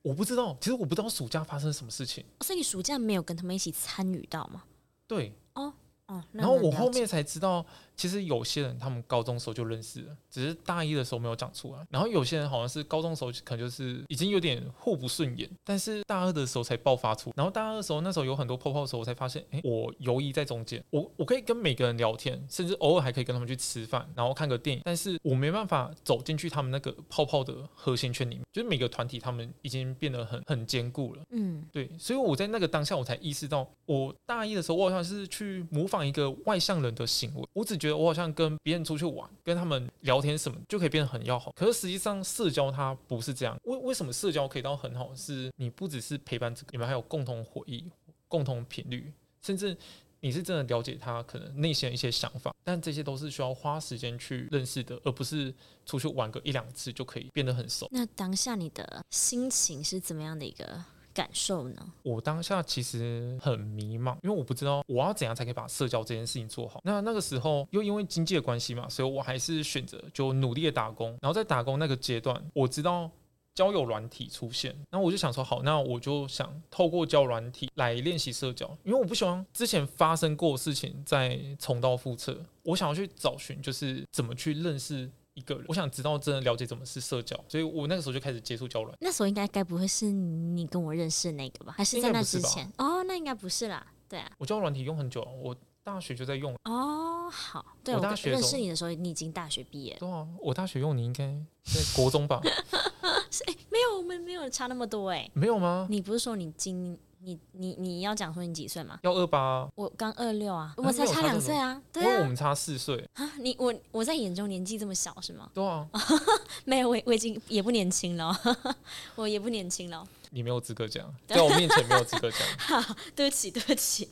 [0.00, 2.24] 我不知道，其实我不知道暑假发生什么事情。
[2.40, 4.64] 所以你暑假没有跟他们一起参与到吗？
[5.06, 5.74] 对，哦
[6.06, 6.24] 哦。
[6.32, 7.66] 然后我后面才知道，
[8.00, 11.86] 其实有些人他们高中时候就认识了，只是大一的时候没有讲出来。
[11.90, 17.30] 然后有些人好像是高中时候可能就是已经有点互不顺眼，但是大二的时候才爆发出。
[17.36, 24.80] 然后大二的时候，那时候有很多泡泡的时候，我才发现，哎，我游移在中间，我我可以跟每个人聊天，甚至偶尔还可以跟他们去吃饭，然后看个电影。
[24.82, 31.22] 但是我没办法走进去他们那个泡泡的核心圈里面，就是每个团体他们已经变得很很坚固了。
[31.32, 41.52] 嗯，对，所以我在那个当下我才意识到，我大一的时候我好像是去模仿一个外向人的行为，我只觉我好像跟别人出去玩，跟他们聊天什么就可以变得很要好。
[41.56, 43.58] 可是实际上社交它不是这样。
[43.64, 45.14] 为为什么社交可以到很好？
[45.14, 47.84] 是你不只是陪伴这个，你们还有共同回忆、
[48.28, 49.76] 共同频率，甚至
[50.20, 52.54] 你是真的了解他可能内心的一些想法。
[52.62, 55.52] 但这些都是需要花时间去认识的，而不是
[55.84, 57.88] 出去玩个一两次就可以变得很熟。
[57.90, 60.84] 那当下你的心情是怎么样的一个？
[61.12, 61.92] 感受呢？
[62.02, 66.80] 我当下其实很迷茫，因为我不知道我要怎样才可以把社交这件事情做好。
[66.84, 71.10] 那那个时候又因为经济的关系嘛，所以我还是选择就努力的打工。
[71.20, 73.10] 然后在打工那个阶段，我知道
[73.54, 82.44] 交友软体出现，然后我就想说，好，那我就想透过交软体来练习社交，因为我不希望之前发生过的事情再重蹈覆辙。
[82.62, 85.10] 我想要去找寻，就是怎么去认识。
[85.40, 88.94] 一个人，我想知道真的了解怎么是社交，所以我那个时候就开始接触交软。
[89.00, 91.74] 那时候应该该不会是你跟我认识的那个吧？
[91.78, 92.70] 还是在那之前？
[92.76, 93.86] 哦，那应该不是啦。
[94.06, 96.54] 对啊，我交软体用很久了，我大学就在用。
[96.64, 99.98] 哦，好，对，我大学认识你的时候，你已经大学毕业了。
[100.00, 101.26] 对啊，我大学用你应该
[101.64, 102.40] 在国中吧？
[103.30, 105.30] 是哎、欸，没有，我们没有差那么多哎、欸。
[105.32, 105.86] 没有吗？
[105.88, 106.98] 你不是说你今？
[107.22, 108.98] 你你你要讲说你几岁吗？
[109.02, 113.32] 幺二八，我刚二六啊，我才差两岁啊，对啊，因为我们差四岁啊。
[113.38, 115.50] 你我我在眼中年纪这么小是吗？
[115.52, 115.88] 对啊，
[116.64, 118.34] 没有，我我已经也不年轻了，
[119.16, 120.06] 我也不年轻了。
[120.30, 122.40] 你没有资格讲， 在我面前没有资格讲。
[122.58, 124.08] 好，对不起，对不起。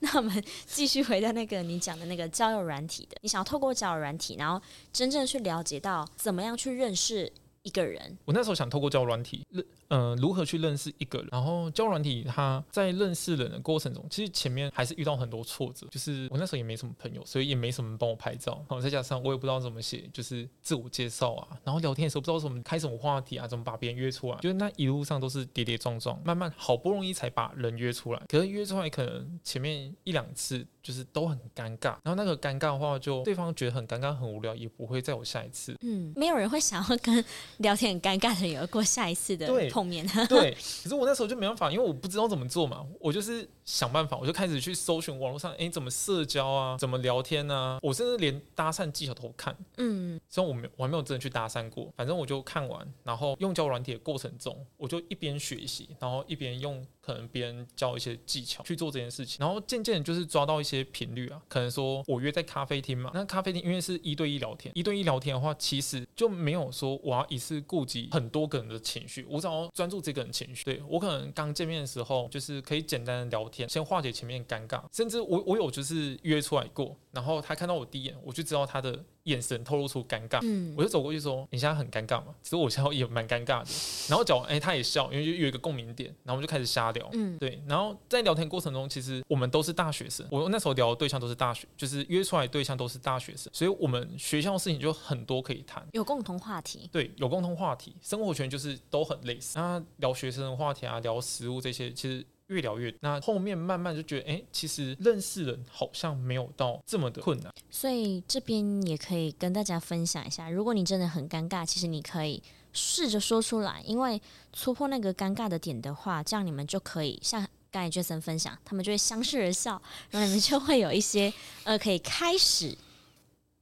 [0.00, 4.60] 那我们继续回到那个你讲的那个交友软体的，你想要透过交友软体，然后
[4.92, 8.18] 真正去了解到怎么样去认识一个人。
[8.24, 9.64] 我那时候想透过交友软体认。
[9.90, 11.28] 嗯、呃，如何去认识一个人？
[11.30, 15.86] 然后交友软体，它在认识人的过程中，其实前面还是遇到很多挫折。
[15.90, 18.54] 就是我那时候也没什么朋友，所以也没什么人帮我拍照。
[18.68, 21.48] 然后再加上我也不知道怎么写，就是自我介绍啊。
[21.64, 24.38] 然后聊天的时候不知道怎么开什么话题啊，怎么把别人约出来。
[24.38, 28.22] 就是那一路上都是跌跌撞撞，慢慢好不容易才把人约出来。
[28.28, 31.96] 可是约出来可能前面一两次就是都很尴尬。
[32.04, 35.74] 然后那个尴尬的话，就对方觉得很尴尬、很无聊，也不会再有下一次。
[35.82, 37.24] 嗯，没有人会想要跟
[37.58, 39.46] 聊天很尴尬的人有过下一次的
[39.80, 40.06] 碰面。
[40.28, 40.52] 对。
[40.82, 56.84] 可是我那时候就没办法，因为我不知道怎么做嘛，我就是想办法，我就开始去搜寻网络上，哎，怎么社交啊，怎么聊天啊，我甚至连搭讪技巧都看，嗯，虽然我没我还没有真的去搭讪过，反正我就看完，然后用交友软体的过程中，我就一边学习，然后一边用。
[57.00, 61.40] 可能别人教一些技巧去做这件事情，然后渐渐就是抓到一些频率啊。
[61.48, 70.64] 可能说我约在咖啡厅嘛，那咖啡厅因为是一对一聊天，一对一聊天的话，其实就没有说我要一次顾及很多个人的情绪，我只要专注这个人情绪。
[70.64, 74.82] 对，我可能刚见面的时候，就是可以简单的聊天，先化解前面尴尬。
[74.92, 79.04] 甚至我我有就是约出来过，然后他看到我第一眼，我就知道他的。
[79.30, 83.66] 眼神透露出尴尬，嗯，我就走过去说：“你现在很尴尬吗？”其实我现在也蛮尴尬的。
[84.08, 87.62] 然后讲，哎，他也笑，因为就有一个共鸣点，然后我们就开始瞎聊，嗯，对。
[87.66, 99.58] 然后在聊天过程中，其实我们都是大学生，我那时候聊的对象都是大学，就是约出来的对象都是大学生，所以我们学校的事情就很多可以谈，有共同话题，对，有共同话题，生活圈就是都很类似。
[99.58, 102.24] 那聊学生的话题啊，聊食物这些，其实。
[102.50, 107.52] 越聊越，那后面慢慢就觉得，哎、其实认识人好像没有到这么的困难。
[107.70, 114.20] 所以这边也可以跟大家分享一下，如果你真的很尴尬，其实你可以试着说出来，因为
[114.52, 121.32] 戳破那个尴尬的点的话，这样你们就可以像刚才 Jason 分享，他们就会相视而笑，然后你们就会有一些
[121.62, 122.76] 呃，可以开始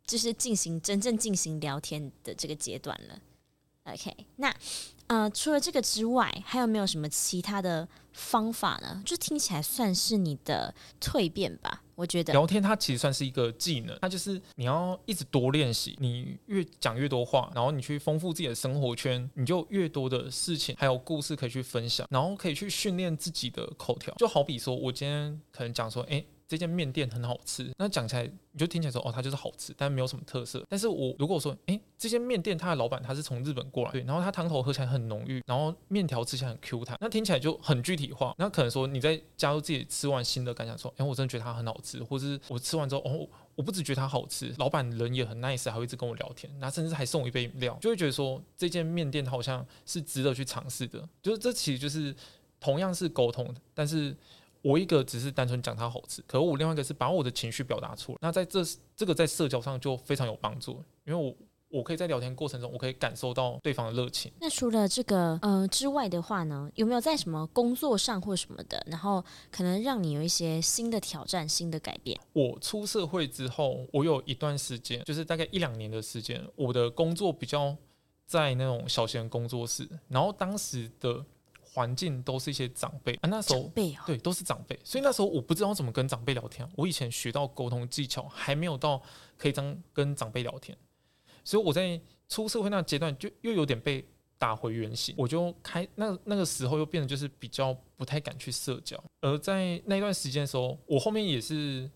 [0.07, 3.19] 就是进行真正进行聊天的这个阶段了。
[3.85, 4.55] OK，那。
[5.09, 9.03] 呃，除了这个之外，还有没有什么其他的方法呢？
[9.05, 11.83] 就听起来算是你的蜕变吧。
[11.95, 24.15] 我觉得聊天它其实算是一个技能，它就是你要一直多练习，你越讲越多话，然后你去丰富自己的生活圈，你就越多的事情还有故事可以去分享，然后可以去训练自己的口条。
[24.17, 26.25] 就好比说，我今天可能讲说，哎。
[26.49, 30.65] 这间面店很好吃，那讲起来你就听起来说哦，它就是好吃，但没有什么特色。
[30.67, 38.35] 但是我如果说，诶，这间面店它的老板他是从日本过来，对，然后他汤头喝起来很浓郁，然后面条吃起来很 Q 弹，那听起来就很具体化。
[38.39, 51.07] 那可能说你在加入自己吃完新的感想，说，诶，我真的觉得它很好吃，或是我吃完之后，哦，我不只觉得它好吃，老板人也很 nice，还会一直跟我聊天，那甚至还送我一杯饮料，就会觉得说这间面店好像是值得去尝试的。
[51.21, 52.17] 就是这其实就是
[52.59, 54.17] 同样是沟通，但是。
[54.63, 58.19] 我一个只是单纯讲它好吃，可我另外一个是把我的情绪表达出来。
[58.21, 58.61] 那在这
[58.97, 61.35] 这个在社交上就非常有帮助，因为我
[61.71, 64.33] 我可以在聊天过程中，我可以感受到对方的热情。
[64.41, 72.19] 那除了这个呃之外的话呢，有没有在什么工作上或什么的，然后可能让你有一些新的挑战、新的改变？
[72.33, 77.77] 我出社会之后，我有一段时间，就是大概一两年的时间，我的工作比较
[78.27, 81.25] 在那种小型工作室，然后当时的。
[81.79, 83.73] 环境都是一些长辈啊，那时候、哦、
[84.05, 86.69] 对都是长辈，所以那时候我不知道怎么跟长辈聊天。
[86.75, 89.01] 我以前学到沟通技巧还没有到
[89.37, 90.77] 可以这样跟长辈聊天，
[91.45, 94.05] 所以我在出社会那阶段就又有点被
[94.39, 95.15] 打回原形。
[95.17, 99.01] 我就开那那个时候又变得就是比较不太敢去社交。
[99.21, 101.89] 而在那段时间的时候，我后面也是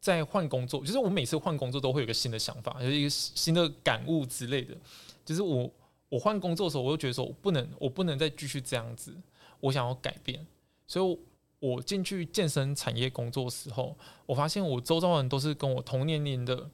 [0.00, 4.74] 在换工作，就是我每次换工作都会有一个新的想法，就是一个新的感悟之类的，
[5.22, 5.70] 就是我。
[6.08, 9.14] 我换工作的时候，我就觉得说，我不能，我不能再继续这样子，
[9.60, 10.46] 我想要改变。
[10.86, 11.18] 所以，
[11.58, 13.94] 我进去健身产业工作的时候，
[14.24, 16.70] 我发现我周遭人都是跟我同年龄的，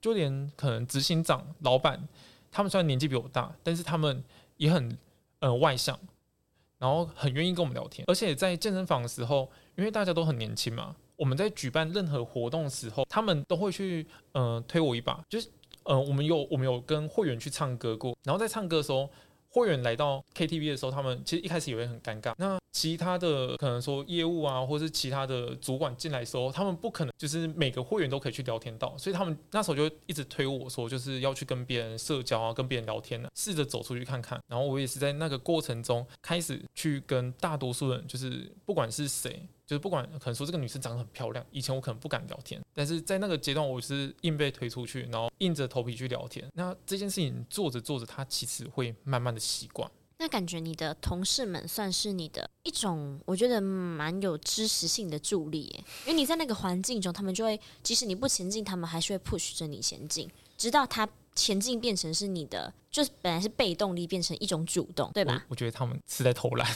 [0.00, 2.06] 就连可能执行长、老板，
[2.52, 4.22] 他们虽然年纪比我大，但是他们
[4.56, 4.96] 也很
[5.40, 5.98] 呃外向，
[6.78, 8.04] 然后很愿意跟我们聊天。
[8.06, 15.48] 而且在健身房的时候，因为大家都很年轻嘛，我们在举办任何活动的时候，他们都会去呃推我一把，就是。
[15.90, 19.10] 嗯、我们有我们有跟会员去唱歌过，然后在唱歌的时候，
[19.48, 22.32] 会员来到 KTV 的时候，他们其实一开始也会很尴尬。
[22.38, 34.40] 那其他的可能说业务啊，或是其他的主管进来的时候，他们不可能就是每个会员都可以去聊天到，所以他们那时候就一直推我说，就是要去跟别人社交啊，跟别人聊天呢、啊，试着走出去看看。
[34.46, 39.42] 然后我也是在那个过程中开始去跟大多数人，就是不管是谁。
[39.70, 46.44] 就是不管可能说这个女生长得很漂亮，以前我可能不敢聊天，但是在那个阶段我是硬被推出去，然后硬着头皮去聊天。
[46.54, 49.88] 那这件事情做着做着，他其实会慢慢的习惯。
[50.18, 60.28] 那感觉你的同事们算是你的一种，我觉得蛮有知识性的助力耶，因为你在那个环境中，他们就会，即使你不前进，他们还是会 push 着你前进，
[60.58, 61.08] 直到他
[61.40, 65.32] 前进变成是你的，就是本来是被动力变成一种主动，对吧？
[65.34, 66.68] 我，我觉得他们是在偷懒。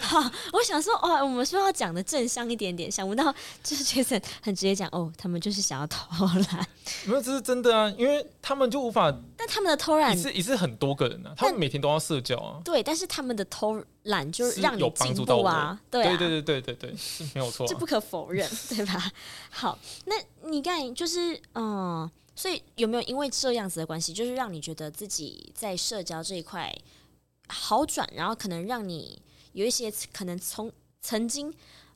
[0.00, 6.68] 好， 我想说，哦，我们说要讲的正向一点点，想不到就是 Jason 很直接讲，哦，他们就是想要偷懒。
[7.06, 9.12] 没有，这是真的啊，因为他们就无法。
[9.36, 12.60] 但他们的偷懒也是也是很多个人啊，他们每天都要社交啊。
[12.64, 15.80] 对，但是他们的偷懒就是让你进步啊。
[15.90, 19.10] 对啊，对对对对对对，是没有错啊，这不可否认，对吧？
[19.50, 20.14] 好，那
[20.48, 26.74] 你刚才就是嗯，所以有没有因为这样子的关系，就是让你觉得自己在社交这一块
[27.48, 29.20] 好转，然后可能让你
[29.52, 30.70] 有一些可能从
[31.00, 31.50] 曾经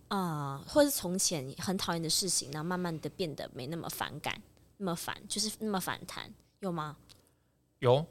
[0.09, 4.41] 啊、呃，或是从前很讨厌的事情，然后慢慢的变得没那么反感，
[4.77, 6.97] 那么反，就是那么反弹，有吗？
[7.81, 8.07] 有，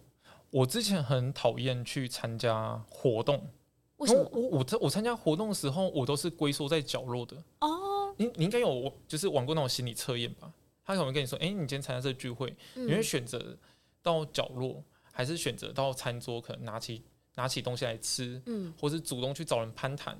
[0.49, 3.49] 我之前很讨厌去参加活动。
[3.97, 4.29] 为什么？
[4.31, 7.35] 我我我参加活动的时候，我都是龟缩在角落的。
[7.61, 10.51] 哦，你你应该有就是玩过那种心理测验吧？
[10.87, 13.57] 他可能跟你说：“哎、欸，你今天参加这个聚会，嗯、你会选择
[14.01, 17.03] 到角落，还是选择到餐桌，可能拿起
[17.35, 20.17] 拿起东西来吃，嗯，或是主动去找人攀谈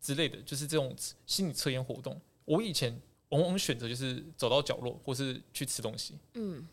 [0.00, 0.92] 之类的，就是这种
[1.26, 2.20] 心理测验活动。
[2.44, 6.66] 我以前往往选择就是走到角落，或是去吃东西，嗯。”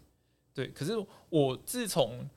[0.51, 0.93] 对，可是
[1.29, 2.27] 我自从，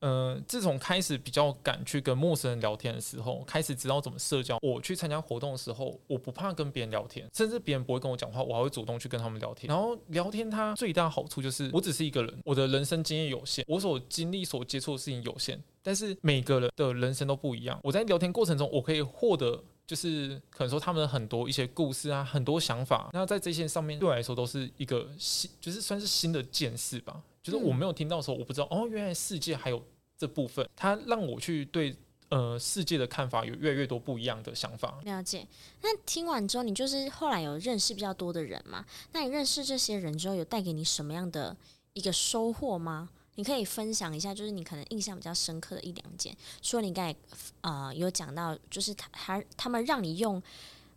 [0.00, 4.58] 呃，自从开始比较敢去跟陌生人聊天的时候，开始知道怎么社交。
[4.62, 9.68] 我去参加活动的时候，我不怕跟别人聊天，甚至别人不会跟我讲话，我还会主动去跟他们聊天。
[9.68, 17.78] 然后聊天它最大好处就是，我只是一个人，我的人生经验有限，我所经历、所接触的事情有限，但是每个人的人生都不一样。
[17.82, 19.62] 我在聊天过程中，我可以获得。
[19.86, 27.20] 就是可能说他们的很多一些故事啊，很多想法，那在这些上面对我来说都是一个新，就是算是新的见识吧。
[27.42, 29.82] 就是我没有听到的时候，我不知道哦，原来世界还有
[30.16, 31.96] 这部分，它让我去对
[32.28, 35.00] 呃世界的看法有越来越多不一样的想法。
[35.04, 35.46] 了解。
[35.82, 38.84] 那听完之后，你就是后来有认识比较多的人嘛？
[39.12, 41.56] 那你认识这些人之后，有带给你什么样的
[41.94, 43.08] 一个收获吗？
[43.36, 46.36] 你可以分享一下，就是你可能印象比较深刻的一两件。
[46.60, 47.16] 说你刚才
[47.62, 50.42] 呃有讲到，就是他他他们让你用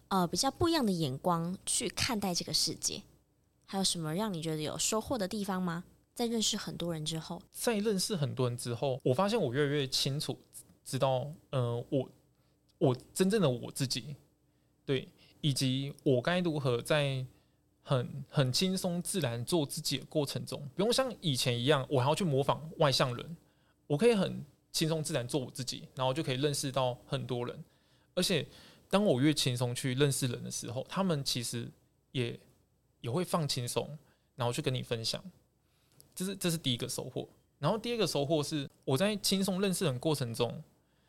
[0.10, 3.02] 呃比较不一样的眼光去看待这个世界，
[3.66, 5.86] 还有什么让你觉得有收获的地方吗？
[6.14, 10.40] 在认识很多人之后，在认识很多人之后，我发现我越来越清楚
[10.84, 12.10] 知道，呃，我
[12.78, 14.16] 我真正的我自己，
[14.86, 15.08] 对，
[15.42, 17.26] 以及我该如何在。
[17.86, 23.38] 很很轻松自然做自己的过程中，不用像以前一样，我还要去模仿外向人。
[23.88, 27.62] 我可以很轻松自然做我自己，然后就可以认识到很多人。
[28.16, 28.48] 而且，
[28.90, 31.70] 当我越轻松去认识人的时候，他们其实
[32.14, 32.40] 也
[33.02, 34.00] 也会放轻松，
[34.38, 35.22] 然后去跟你分享。
[36.16, 37.28] 这是这是第一个收获。
[37.60, 40.62] 然后第二个收获是，我在轻松认识人过程中，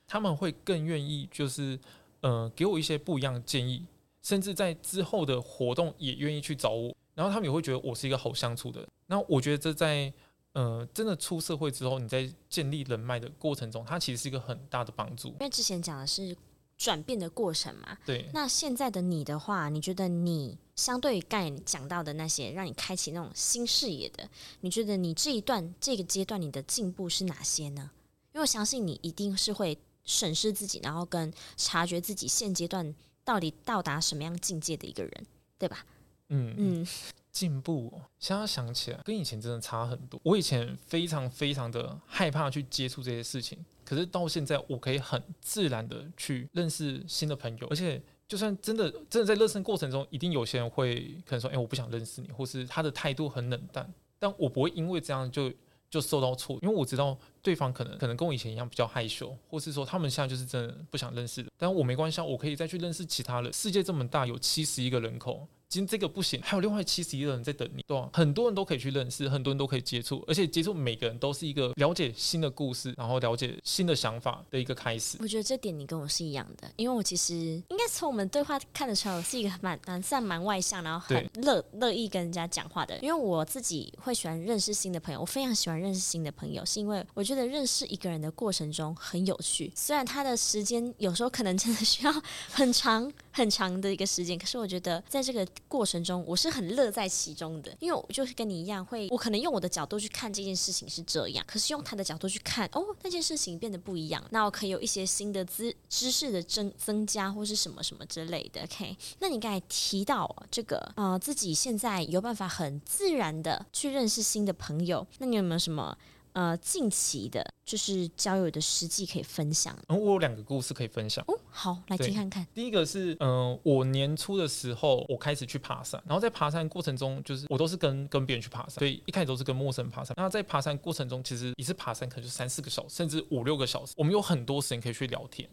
[0.06, 1.78] 他们会更愿意就是
[2.20, 3.84] 呃给我一些不一样的建议。
[4.22, 8.88] 甚至在之后的活动也愿意去找我，然后他们也会觉得我是一个好相处的。
[9.06, 10.10] 那我觉得这在
[10.54, 15.28] 呃真的出社会之后，你在建立人脉的过程中，它其实是一个很大的帮助。
[15.28, 16.34] 因为之前讲的是
[16.76, 18.28] 转变的过程嘛，对。
[18.32, 24.28] 那现在的你的话，你觉得你相对于刚才讲到的那些让你开启那种新视野的，
[24.60, 27.90] 你觉得你这一段这个阶段你的进步是哪些呢？
[28.32, 32.94] 因为我相信你一定是会审视自己，然后跟察觉自己现阶段。
[33.26, 35.26] 到底到达什么样境界的一个人，
[35.58, 35.86] 对吧？
[36.28, 36.86] 嗯嗯，
[37.34, 40.18] 进步，现在想起来跟以前真的差很多。
[40.22, 47.66] 我以前非常非常的害怕去接触这些事情，可是到现在，我可以很自然的去认识新的朋友。
[47.68, 55.52] 而且，就算真的真的在认识过程中，一定有些人会可能说：“哎，我不想认识你。”或是他的态度很冷淡，但我不会因为这样就
[55.90, 57.18] 就受到挫，因为我知道。
[57.44, 63.52] 对方可能可能跟我以前一样比较害羞，或是说他们现在就是真的不想认识的，但我没关系，我可以再去认识其他人。
[63.52, 65.46] 世界这么大，有七十亿个人口。
[65.74, 68.08] 今天这个不行，还有另外七十一个人在等你，对吧？
[68.12, 75.18] 很多人都可以去认识，很多人都可以接触，而且接触每个人都是一个了解新的故事，然后了解新的想法的一个开始。
[75.20, 82.96] 我觉得这点你跟我是一样的，因为我其实应该从我们对话看得出来，我是一个蛮蛮算蛮外向，然后很乐乐意跟人家讲话的。
[83.00, 92.22] 因为我自己会喜欢认识新的朋友，我非常喜欢认识新的朋友，是因为我觉得认识一个人的过程中很有趣，虽然他的时间有时候可能真的需要
[92.52, 108.62] 很长很长的一个时间，可是我觉得在这个过程中，我是很乐在其中的，因为我就是跟你一样，会我可能用我的角度去看这件事情是这样，可是用他的角度去看，哦，那件事情变得不一样，那我可以有一些新的知知识的增增加，或是什么什么之类的。
[108.62, 115.96] OK，那你刚才提到这个，啊、自己现在有办法很自然的去认识新的朋友，那你有没有什么
[116.34, 119.76] 呃近期的，就是交友的实际可以分享？
[119.88, 121.34] 嗯，我有两个故事可以分享哦。
[121.48, 122.46] 好，来听看看。
[122.52, 130.14] 第一个是，嗯、呃，我年初的时候，我开始去爬山，然后在爬山过程中，就是我都是跟跟别人去爬山，所以一开始都是跟陌生人爬山。
[130.16, 135.48] 那在爬山过程中，其实一次爬山可能就三四个小时，甚至五六个小时，我们有很多时间可以去聊天。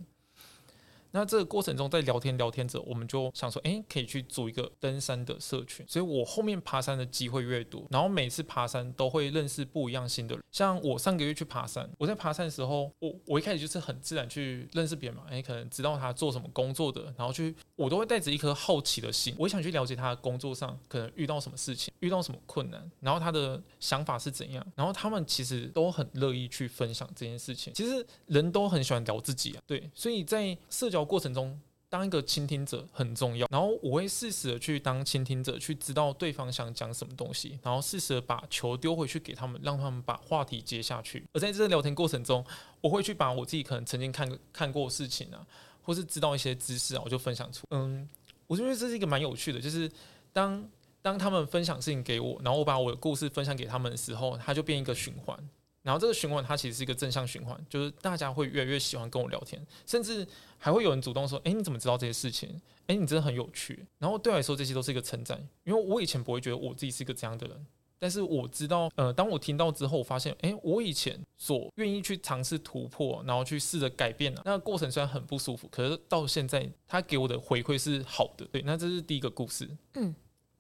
[1.11, 5.85] 那这个过程中，在聊天聊天着，我们就想说，哎，可以去组一个登山的社群。
[5.87, 10.43] 所以我后面爬山的机会越多，然后每次爬山都会认识不一样新的人。
[10.51, 27.73] 像我上个月去爬山，我在爬山的时候，我我一开始就是很自然去认识别人嘛，哎，可能知道他做什么工作的，然后去，我都会带着一颗好奇的心，我想去了解他的工作上可能遇到什么事情，遇到什么困难，然后他的想法是怎样，然后他们其实都很乐意去分享这件事情。
[27.73, 33.47] 其实人都很喜欢聊自己啊，对，所以在社交过程中，当一个倾听者很重要。
[33.51, 41.23] 然后我会适时的去当倾听者，去知道对方想讲什么东西，然后适时的把球丢回去给他们，让他们把话题接下去。
[41.33, 42.45] 而在这个聊天过程中，
[42.79, 45.45] 我会去把我自己可能曾经看看过的事情啊，
[45.83, 47.67] 或是知道一些知识啊，我就分享出。
[47.71, 48.07] 嗯，
[48.47, 49.91] 我觉得这是一个蛮有趣的，就是
[50.31, 50.65] 当
[51.01, 55.37] 当他们分享事情给我，然后我把我的故事分享给他们的时候，它就变一个循环。
[55.83, 60.27] 然后这个循环它其实是一个正向循环，就是大家会越来越喜欢跟我聊天，甚至
[60.57, 62.61] 还会有人主动说：“哎，你怎么知道这些事情？
[62.87, 67.65] 哎，你真的很有趣。”然后对我来说，这些都是一个称赞，因为我以前不会觉得我自己是一个这样的人，
[67.97, 78.45] 但是我知道，呃，当我听到之后，我发现，哎，我以前所愿意去尝试突破，然后去试着改变的那个过程虽然很不舒服，可是到现在他给我的回馈是好的。
[78.51, 79.67] 对，那这是第一个故事。
[79.95, 80.13] 嗯，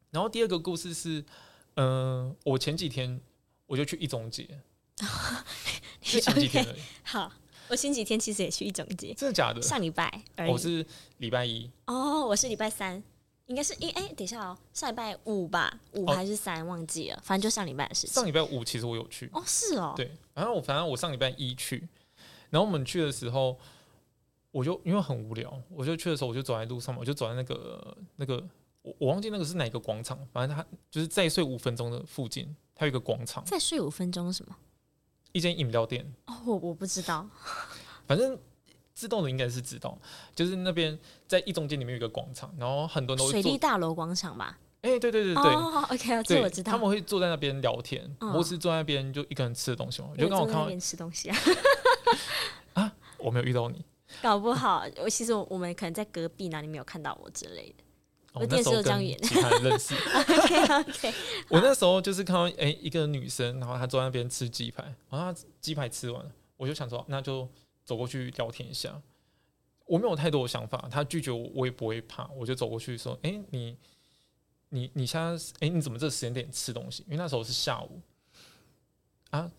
[0.09, 1.23] 然后第二个故事是，
[1.75, 1.85] 嗯、
[2.29, 3.21] 呃，我前几天
[3.67, 4.59] 我就去一中街。
[6.01, 6.75] 是前几天而已。
[6.75, 7.31] Okay, 好，
[7.69, 9.13] 我星期天其实也去一整节。
[9.13, 9.61] 真的假的？
[9.61, 10.51] 上礼拜而已。
[10.51, 10.85] 我是
[11.17, 11.69] 礼拜一。
[11.87, 13.01] 哦，我是礼拜三，
[13.45, 18.13] 应该是因哎，等一下哦，上礼拜五吧，五还是三，哦，忘记了，反正就上礼拜的事情。
[18.13, 19.29] 上礼拜五其实我有去。
[19.33, 19.93] 哦，是哦。
[19.95, 21.87] 对，然后我反正我上礼拜一去，
[22.49, 23.57] 然后我们去的时候，
[24.51, 28.43] 我就因为很无聊，我就去的时候我就走在路上嘛，我就走在那个那个
[28.81, 33.43] 我我忘记那个是哪个广场，反正他就是再睡五分钟的附近，它有一个广场。
[33.45, 34.55] 再睡五分钟是什么？
[35.31, 37.27] 一间饮料店哦，我我不知道，
[38.07, 38.37] 反正
[38.93, 39.97] 自动的应该是自动，
[40.35, 44.57] 就是那边在一中间里面有一个广场，然后很多人都水利大楼广场吧？
[44.81, 46.71] 哎、欸，对对对对，哦，OK，这我知道。
[46.71, 50.09] 他们会坐在那边聊天，或、哦、是坐在那边就一个人吃的东西嘛？
[50.17, 51.37] 就刚好看到吃东西啊，
[52.73, 53.85] 啊，我没有遇到你，
[54.23, 57.83] 搞不好我其实我们可能在隔壁哪里没有看到我之类的。
[58.33, 59.93] 我电视有这样演，其他人认识。
[59.93, 61.13] OK OK。
[61.49, 66.25] 我那时候就是看到哎、欸、一个女生，然后她坐在那边吃鸡排，然后她鸡排吃完，
[66.55, 67.47] 我就想说那就
[67.83, 69.01] 走过去聊天一下。
[69.85, 73.77] 我没有太多的想法，她拒绝我我也不会怕，我就走过去说：“哎、欸、你
[74.69, 77.99] 你你现在哎、欸、你怎么这个时间点吃东西？”因为那时候是下午。
[79.31, 79.51] 啊，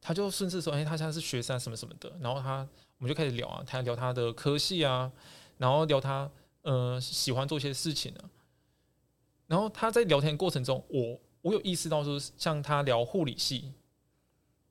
[0.00, 2.66] 她就顺势说：“哎、欸，她现在是学生什么什么的。”然后她
[2.98, 5.12] 我们就开始聊啊，她聊她的科系啊，
[5.58, 6.28] 然后聊她。
[6.66, 8.20] 呃，喜欢做一些事情呢。
[9.46, 13.72] 然后他在聊天过程中，我我有意识到说，像他聊护理系，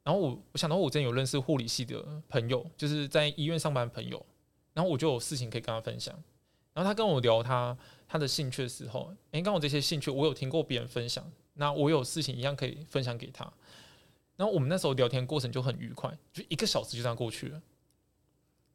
[0.03, 4.25] 然后我我想到我之前有认识护理系的朋友，就是在医院上班的朋友，
[4.73, 6.13] 然后我就有事情可以跟他分享。
[6.73, 7.77] 然后他跟我聊他
[8.09, 13.49] 他的兴趣的时候，诶，刚好这些兴趣我有听过别人分享，那我有事情一样可以分享给他。
[14.35, 17.61] 然后我们那时候聊天过程就很愉快，就一个小时就这样过去了。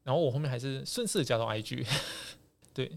[0.05, 1.87] 然后我后面还是顺势加到 IG。
[2.81, 2.89] 对，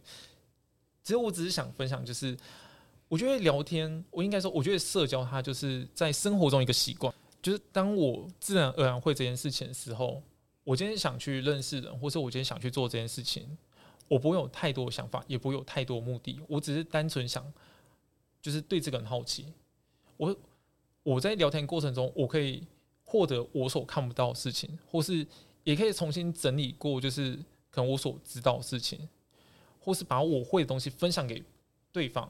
[1.03, 2.37] 其实我只是想分享，就是
[3.09, 7.13] 我觉得聊天，我应该说，我觉得社交它就是在生活中一个习惯。
[7.41, 10.23] 就是当我自然而然会这件事情的时候，
[10.63, 13.57] 我今天想去认识人，或者我今天想去做这件事情，
[14.07, 17.45] 我不会有太多想法，也不会有太多目的，我只是单纯想，
[18.41, 19.47] 就是对这个人好奇。
[20.15, 20.33] 我
[21.03, 22.65] 我在聊天过程中，我可以
[23.03, 25.27] 获得我所看不到的事情，或是
[25.65, 27.35] 也可以重新整理过，就是
[27.69, 29.09] 可能我所知道的事情。
[29.83, 31.43] 或是把我会的东西分享给
[31.91, 32.29] 对方，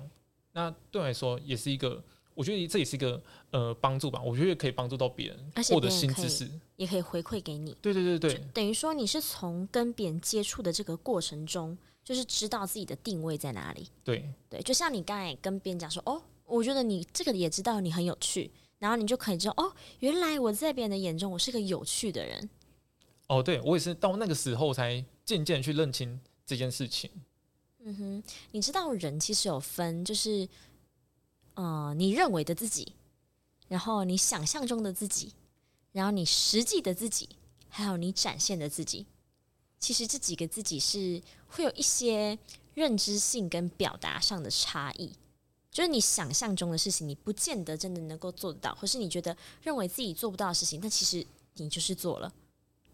[0.54, 4.20] 那对我来说也是一个，我觉得这也是一个呃帮助吧。
[4.22, 7.78] 我觉得可以帮助到别人，获得新知识，也可以回馈给你。
[7.80, 13.88] 对对对对，等于说你是从跟别人接触的这个过程中，就是知道自己的定位在哪里。
[14.04, 22.49] 对对，就像你刚才跟别人讲说，哦，我觉得你这个也知道你很有趣，然后你就可以知道，哦，原来我在别人的眼中我是个有趣的人。
[23.28, 27.10] 哦，对我也是到那个时候才渐渐去认清这件事情。
[27.86, 30.48] 嗯哼，你知道人其实有分，就是，
[31.56, 32.94] 呃，你认为的自己，
[33.68, 35.34] 然后你想象中的自己，
[35.92, 37.28] 然后你实际的自己，
[37.68, 39.06] 还有你展现的自己。
[39.80, 42.40] 其实这几个自己是会有一些
[42.74, 45.12] 认知性跟表达上的差异。
[45.70, 51.26] 就是你想象中的事情，你不见得真的能够做得到，或是你觉得认为自己做不到的事情，但其实
[51.56, 52.32] 你就是做了。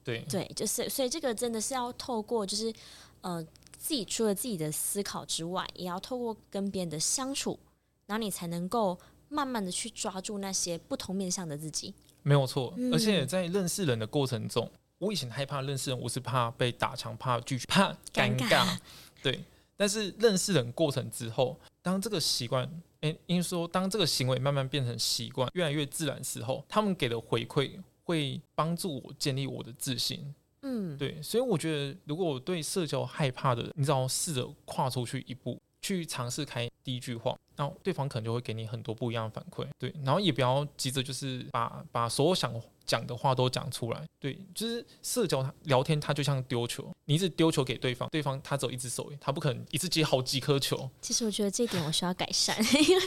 [0.04, 2.74] 对对，就是所以这个真的是要透过，就是
[3.22, 3.46] 呃，
[3.80, 7.58] 自己除了自己的思考之外，也要透过跟别人的相处，
[8.06, 9.00] 然后你才能够
[9.30, 11.94] 慢慢的去抓住那些不同面向的自己。
[12.22, 18.78] 没有错，嗯、而且在认识人的过程中，我以前害怕认识人，我是怕被打枪，怕拒绝，怕尴尬，尴尬。
[19.24, 19.44] 对。
[19.78, 22.70] 但是认识人过程之后，当这个习惯，
[23.00, 30.36] 诶，应该说当这个行为慢慢变成习惯，越来越自然时候，他们给的回馈会帮助我建立我的自信。
[30.62, 39.68] 嗯，对，所以我觉得，如果我对社交害怕的人，你只要试着跨出去一步，去尝试开第一句话，然后对方可能就会给你很多不一样的反馈。
[39.78, 42.54] 对，然后也不要急着就是把把所有想。
[42.90, 50.90] 讲的话都讲出来，对，就是社交聊天，它就像丢球，你一直丢球给对方，对方他只有一只手，他不可能一次接好几颗球。
[51.00, 52.58] 其实我觉得这一点我需要改善，
[52.90, 53.04] 因为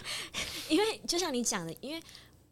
[0.68, 2.00] 因为就像你讲的，因为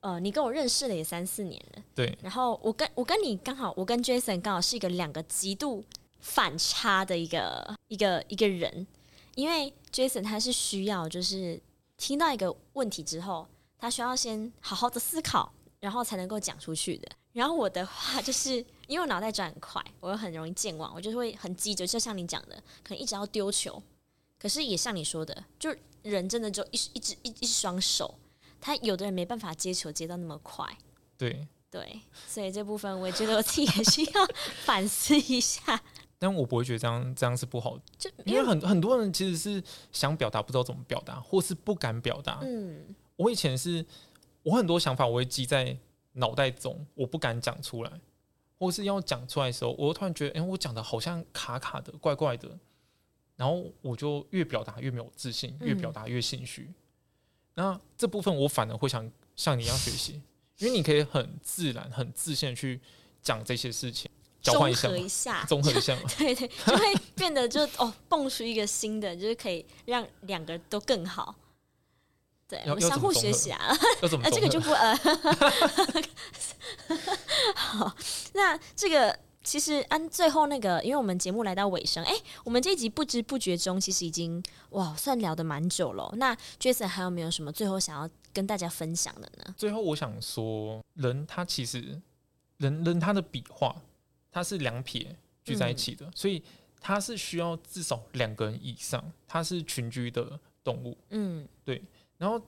[0.01, 5.85] 呃，你跟我认识了也三四年了，对，然后我跟我跟你刚好，我跟 Jason 刚好是一个两个极度
[6.21, 8.87] 反差的一个一个一个人，
[9.35, 11.61] 因为 Jason 他是需要就是
[11.99, 13.47] 听到一个问题之后，
[13.79, 17.09] 他需要先好好的思考，然后才能够讲出去的。
[17.33, 18.57] 然后我的话就是，
[18.89, 23.81] 因为我脑袋转很快，我又很容易健忘，我就会很急着，就像你讲的，可能一直要丢球。
[24.39, 25.73] 可是也像你说的，就
[26.03, 28.15] 人真的就一一只一一双手，
[28.61, 30.67] 他有的人没办法接球接到那么快。
[31.17, 34.27] 对对，所以这部分我也觉得我自己也需要
[34.65, 35.81] 反思一下。
[36.19, 42.41] 但我不会觉得这样这样是不好的，就因为很很多人其实是想表达不知道怎么表达，或是不敢表达。
[42.43, 43.85] 嗯，我以前是
[44.43, 45.79] 我很多想法我会记在。
[46.15, 48.01] 脑袋中我不敢讲出来，
[48.59, 52.59] 或是要讲出来的时候，我突然觉得，哎、欸，我讲的好像卡卡的、怪怪的，
[53.37, 56.63] 然后我就越表达越没有自信，越表达越心虚。
[56.63, 56.75] 嗯、
[57.55, 60.21] 那这部分我反而会想像你一样学习，
[60.59, 62.81] 因为你可以很自然、很自信的去
[63.23, 71.35] 讲这些事情，交换一下，综合一下，综合一下， 对，对对，就会变得就哦，蹦出一个新的，就是可以让两个都更好。
[72.49, 73.59] 对，我们相互学习啊，
[74.25, 74.93] 啊，这个就不呃，
[77.55, 77.95] 好，
[78.33, 82.13] 那这个其实按最后那个，因为我们节目来到尾声，哎，
[82.45, 86.13] 我们这一集不知不觉中其实已经哇，算聊得蛮久了。
[86.17, 89.55] 那 Jason 还有没有什么最后想要跟大家分享的呢？
[89.57, 92.01] 最后我想说，人他其实
[92.59, 93.75] 人人他的笔画，
[94.31, 96.43] 他是两撇聚在一起的，嗯、所以
[96.79, 100.97] 他是需要至少两个人以上，他是群居的动物。
[101.09, 101.83] 嗯，对。
[102.19, 102.39] 然后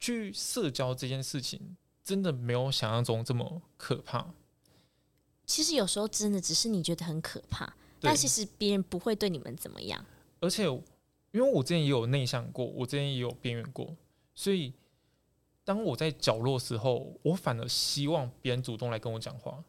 [0.00, 4.26] 去社交这件事情，真的没有想象中这么可怕。
[5.50, 10.06] 其实有时候真的只是你觉得很可怕，但其实别人不会对你们怎么样。
[10.38, 10.62] 而且，
[11.32, 13.96] 因为我之前也有内向过，我之前也有边缘过，
[14.32, 14.72] 所以
[15.64, 19.64] 当我在角落的时候，我反而希望别人主动来跟我讲话。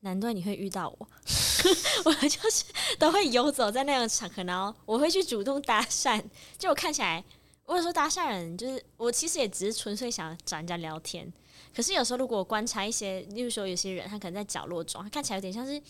[0.00, 1.08] 难怪你会遇到我，
[2.06, 2.64] 我就是
[2.98, 6.24] 都会游走在那样的场合，然后我会去主动搭讪，
[6.56, 7.22] 就我看起来。
[7.66, 11.30] 我有时候搭讪人，就是我其实也只是纯粹想找人家聊天。
[11.72, 15.80] 可是有时候如果我观察一些，例如说有些人他可能在角落中，他看起来有点像是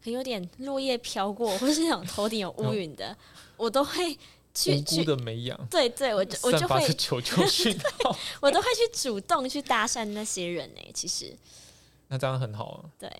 [0.00, 3.16] 很有点落叶飘过，或者是那种头顶有乌云的，
[3.56, 4.18] 我都会
[4.54, 5.66] 去无辜的美养。
[5.68, 10.80] 对对，我就我就会求求讯号， 我都会去主动去搭讪那些人呢。
[10.94, 11.36] 其实
[12.08, 12.90] 那这样很好啊。
[12.98, 13.10] 对，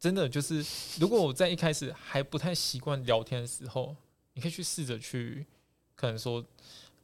[0.00, 0.64] 真的就是
[0.98, 3.94] 如果我在一开始还不太习惯聊天的时候，
[4.34, 5.46] 你可以去试着去，
[5.94, 6.44] 可能说。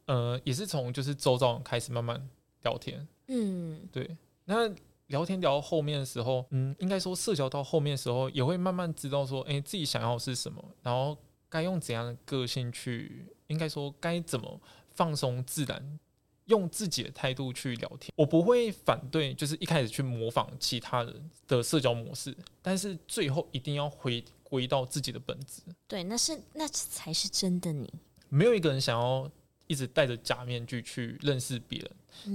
[0.05, 2.27] 呃，也是从就是周遭开始慢慢
[2.63, 4.17] 聊天，嗯，对。
[4.45, 4.67] 那
[5.07, 11.17] 聊天聊到后面的时候，嗯，应该说社交到后面的时候，也会慢慢知道说，哎、欸，自己想要的是什么，然后
[11.47, 14.59] 该用怎样的个性去，应该说该怎么
[14.95, 15.99] 放松自然，
[16.45, 18.11] 用自己的态度去聊天。
[18.15, 25.61] 我不会反对，就是一开始去模仿其他人的社交模式，但是最后一定要回归到自己的本质。
[25.87, 27.87] 对，那是那才是真的你。
[28.27, 29.29] 没有一个人想要。
[29.71, 31.91] 一直戴着假面具去认识别人，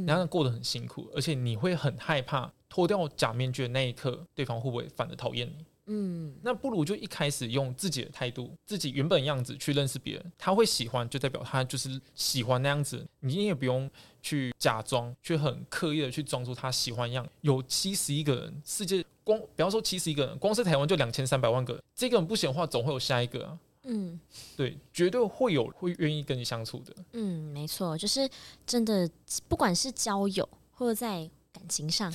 [0.07, 5.65] 然后过得很辛苦，而且你会很害怕脱掉假面具的那一刻，对方会不会反而讨厌你？
[5.87, 13.91] 嗯，那不如就一开始用自己的态度，自己原本样子去认识别人，他会喜欢，就代表他就是喜欢那样子，你也不用
[14.23, 17.29] 去假装，去很刻意的去装出他喜欢样。
[17.43, 23.59] 有七十一个人，世界光不要说七十一个人，光是台湾就两千三百万个人，这个人不行的话，总会有下一个啊。
[23.85, 24.19] 嗯，
[24.57, 26.95] 对，绝对会有会愿意跟你相处的。
[27.13, 28.29] 嗯，没错，就是
[28.67, 29.09] 真的，
[29.47, 32.11] 不管是交友或者在感情上，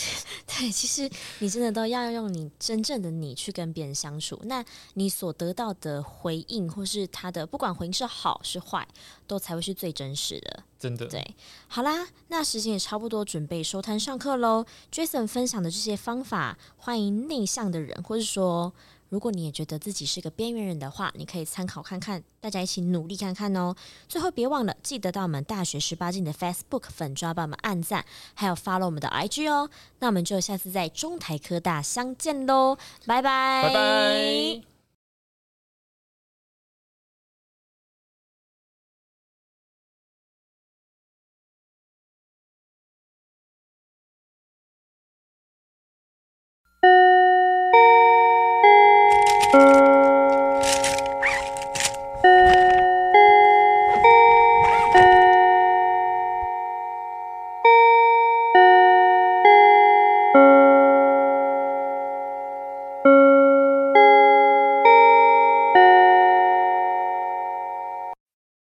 [0.46, 4.62] 对，其实你真的都要用你真正的你去跟别人相处，那
[4.94, 8.86] 你所得到的回应，或是他的不管回应是好是坏，
[9.26, 10.62] 都才会是最真实的。
[10.78, 11.34] 真的，对，
[11.66, 14.66] 好啦，那时间也差不多，准备收摊上课喽。
[14.92, 18.74] Jason 分享的这些方法，欢迎内向的人，或是说。
[19.08, 23.74] 如果你也觉得自己是个边缘人的话，你可以参考看看，大家一起努力看看哦。
[24.08, 29.70] 最后别忘了记得到我们大学十八禁的 Facebook 粉专帮我们按赞，还有 follow 我们的 IG 哦。
[30.00, 32.76] 那我们就下次在中台科大相见喽，
[33.06, 33.62] 拜拜。
[33.62, 34.73] 拜拜。